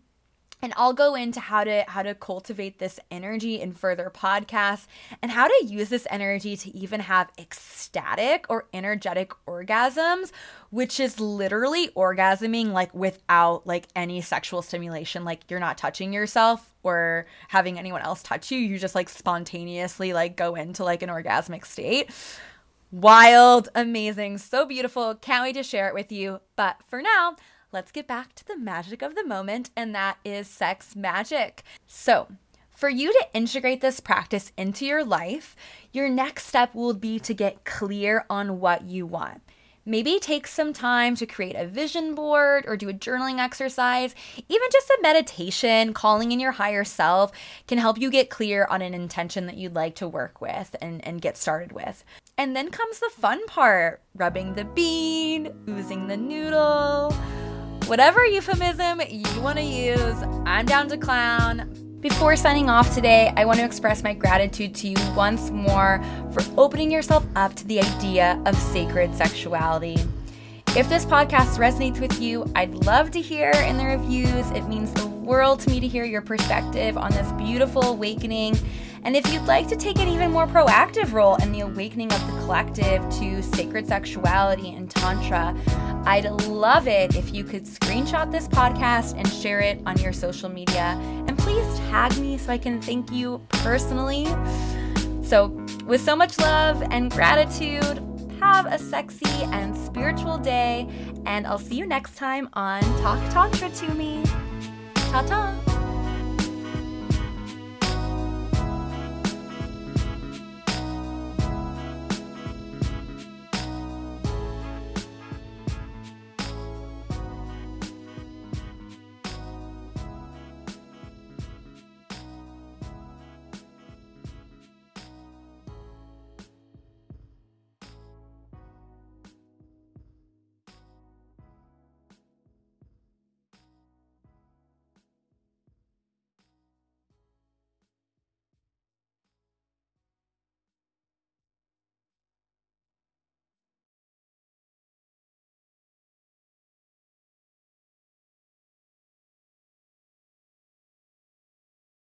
And 0.62 0.74
I'll 0.78 0.94
go 0.94 1.16
into 1.16 1.40
how 1.40 1.64
to 1.64 1.84
how 1.88 2.02
to 2.02 2.16
cultivate 2.16 2.80
this 2.80 3.00
energy 3.12 3.62
in 3.62 3.74
further 3.74 4.12
podcasts 4.14 4.88
and 5.22 5.32
how 5.32 5.48
to 5.48 5.66
use 5.66 5.90
this 5.90 6.08
energy 6.10 6.58
to 6.58 6.76
even 6.76 7.02
have 7.02 7.30
ecstatic 7.38 8.46
or 8.50 8.66
energetic 8.74 9.32
orgasms, 9.48 10.32
which 10.72 11.00
is 11.00 11.20
literally 11.20 11.90
orgasming 11.90 12.72
like 12.72 12.94
without 12.94 13.68
like 13.68 13.88
any 13.96 14.22
sexual 14.22 14.62
stimulation. 14.62 15.24
Like 15.24 15.42
you're 15.50 15.60
not 15.60 15.78
touching 15.78 16.14
yourself 16.14 16.74
or 16.84 17.28
having 17.50 17.78
anyone 17.78 18.02
else 18.02 18.24
touch 18.24 18.52
you. 18.52 18.58
You 18.58 18.80
just 18.80 18.96
like 18.96 19.10
spontaneously 19.10 20.14
like 20.14 20.36
go 20.36 20.56
into 20.56 20.84
like 20.84 21.04
an 21.04 21.10
orgasmic 21.10 21.66
state 21.66 22.12
wild, 22.92 23.68
amazing, 23.76 24.38
so 24.38 24.66
beautiful. 24.66 25.16
Can't 25.16 25.44
wait 25.44 25.54
to 25.54 25.64
share 25.64 25.88
it 25.88 25.94
with 25.94 26.12
you. 26.12 26.40
But 26.56 26.78
for 26.88 27.02
now, 27.02 27.36
let's 27.72 27.92
get 27.92 28.08
back 28.08 28.34
to 28.36 28.48
the 28.48 28.58
magic 28.58 29.02
of 29.02 29.16
the 29.16 29.26
moment, 29.26 29.70
and 29.76 29.94
that 29.96 30.18
is 30.24 30.48
sex 30.48 30.96
magic. 30.96 31.64
So, 31.88 32.28
for 32.76 32.90
you 32.90 33.14
to 33.14 33.28
integrate 33.34 33.82
this 33.82 34.00
practice 34.00 34.52
into 34.58 34.86
your 34.86 35.06
life, 35.06 35.56
your 35.94 36.10
next 36.10 36.46
step 36.48 36.76
will 36.76 36.94
be 36.94 37.20
to 37.20 37.34
get 37.34 37.64
clear 37.64 38.26
on 38.30 38.60
what 38.60 38.84
you 38.84 39.06
want. 39.06 39.42
Maybe 39.88 40.20
take 40.20 40.48
some 40.48 40.74
time 40.74 41.16
to 41.18 41.28
create 41.28 41.56
a 41.56 41.68
vision 41.68 42.16
board 42.16 42.66
or 42.68 42.76
do 42.76 42.90
a 42.90 42.94
journaling 42.94 43.38
exercise. 43.38 44.16
Even 44.50 44.68
just 44.72 44.90
a 44.90 45.00
meditation, 45.04 45.94
calling 45.94 46.32
in 46.32 46.40
your 46.40 46.54
higher 46.54 46.84
self, 46.84 47.32
can 47.68 47.78
help 47.78 48.00
you 48.00 48.10
get 48.10 48.32
clear 48.32 48.66
on 48.66 48.82
an 48.82 48.96
intention 48.96 49.46
that 49.46 49.58
you'd 49.58 49.76
like 49.76 49.94
to 49.96 50.08
work 50.08 50.42
with 50.42 50.76
and, 50.82 51.06
and 51.06 51.22
get 51.22 51.38
started 51.38 51.72
with. 51.72 52.04
And 52.36 52.56
then 52.56 52.72
comes 52.72 53.00
the 53.00 53.12
fun 53.12 53.46
part 53.46 54.02
rubbing 54.16 54.56
the 54.56 54.66
bean, 54.66 55.54
oozing 55.70 56.08
the 56.08 56.18
noodle. 56.18 57.16
Whatever 57.88 58.26
euphemism 58.26 59.00
you 59.12 59.42
want 59.42 59.60
to 59.60 59.64
use, 59.64 60.24
I'm 60.48 60.66
down 60.66 60.88
to 60.88 60.98
clown. 60.98 61.70
Before 62.02 62.36
signing 62.36 62.68
off 62.68 62.92
today, 62.96 63.32
I 63.38 63.46
want 63.46 63.60
to 63.60 63.66
express 63.66 64.02
my 64.02 64.12
gratitude 64.12 64.74
to 64.76 64.88
you 64.88 64.96
once 65.16 65.52
more 65.52 66.04
for 66.34 66.42
opening 66.58 66.90
yourself 66.90 67.28
up 67.36 67.54
to 67.54 67.68
the 67.68 67.82
idea 67.82 68.42
of 68.48 68.58
sacred 68.58 69.14
sexuality. 69.16 69.98
If 70.76 70.90
this 70.90 71.06
podcast 71.06 71.60
resonates 71.60 72.00
with 72.00 72.20
you, 72.20 72.52
I'd 72.56 72.74
love 72.74 73.12
to 73.12 73.22
hear 73.22 73.52
in 73.52 73.78
the 73.78 73.86
reviews. 73.86 74.50
It 74.52 74.68
means 74.68 74.92
the 74.92 75.06
world 75.06 75.60
to 75.60 75.70
me 75.70 75.80
to 75.80 75.88
hear 75.88 76.06
your 76.06 76.24
perspective 76.24 76.98
on 76.98 77.12
this 77.12 77.32
beautiful 77.34 77.84
awakening. 77.84 78.58
And 79.06 79.16
if 79.16 79.32
you'd 79.32 79.44
like 79.44 79.68
to 79.68 79.76
take 79.76 80.00
an 80.00 80.08
even 80.08 80.32
more 80.32 80.48
proactive 80.48 81.14
role 81.14 81.36
in 81.36 81.52
the 81.52 81.60
awakening 81.60 82.12
of 82.12 82.20
the 82.26 82.40
collective 82.40 83.08
to 83.20 83.44
sacred 83.44 83.88
sexuality 83.88 84.74
and 84.74 84.90
Tantra, 84.90 85.56
I'd 86.08 86.26
love 86.48 86.88
it 86.88 87.16
if 87.16 87.32
you 87.32 87.44
could 87.44 87.66
screenshot 87.66 88.32
this 88.32 88.48
podcast 88.48 89.16
and 89.16 89.32
share 89.32 89.60
it 89.60 89.80
on 89.86 89.98
your 90.00 90.12
social 90.12 90.50
media. 90.50 91.00
And 91.28 91.38
please 91.38 91.80
tag 91.90 92.18
me 92.18 92.40
so 92.40 92.52
I 92.52 92.58
can 92.58 92.82
thank 92.82 93.12
you 93.12 93.46
personally. 93.50 94.26
So, 95.24 95.48
with 95.86 96.02
so 96.02 96.16
much 96.16 96.40
love 96.40 96.84
and 96.90 97.12
gratitude, 97.12 98.02
have 98.40 98.66
a 98.66 98.80
sexy 98.80 99.44
and 99.52 99.78
spiritual 99.78 100.40
day, 100.40 100.90
and 101.28 101.46
I'll 101.46 101.60
see 101.60 101.76
you 101.76 101.86
next 101.86 102.16
time 102.16 102.50
on 102.54 102.82
Talk 103.02 103.20
Tantra 103.32 103.70
to 103.70 103.94
Me. 103.94 104.24
Ta 104.96 105.24
ta! 105.28 105.75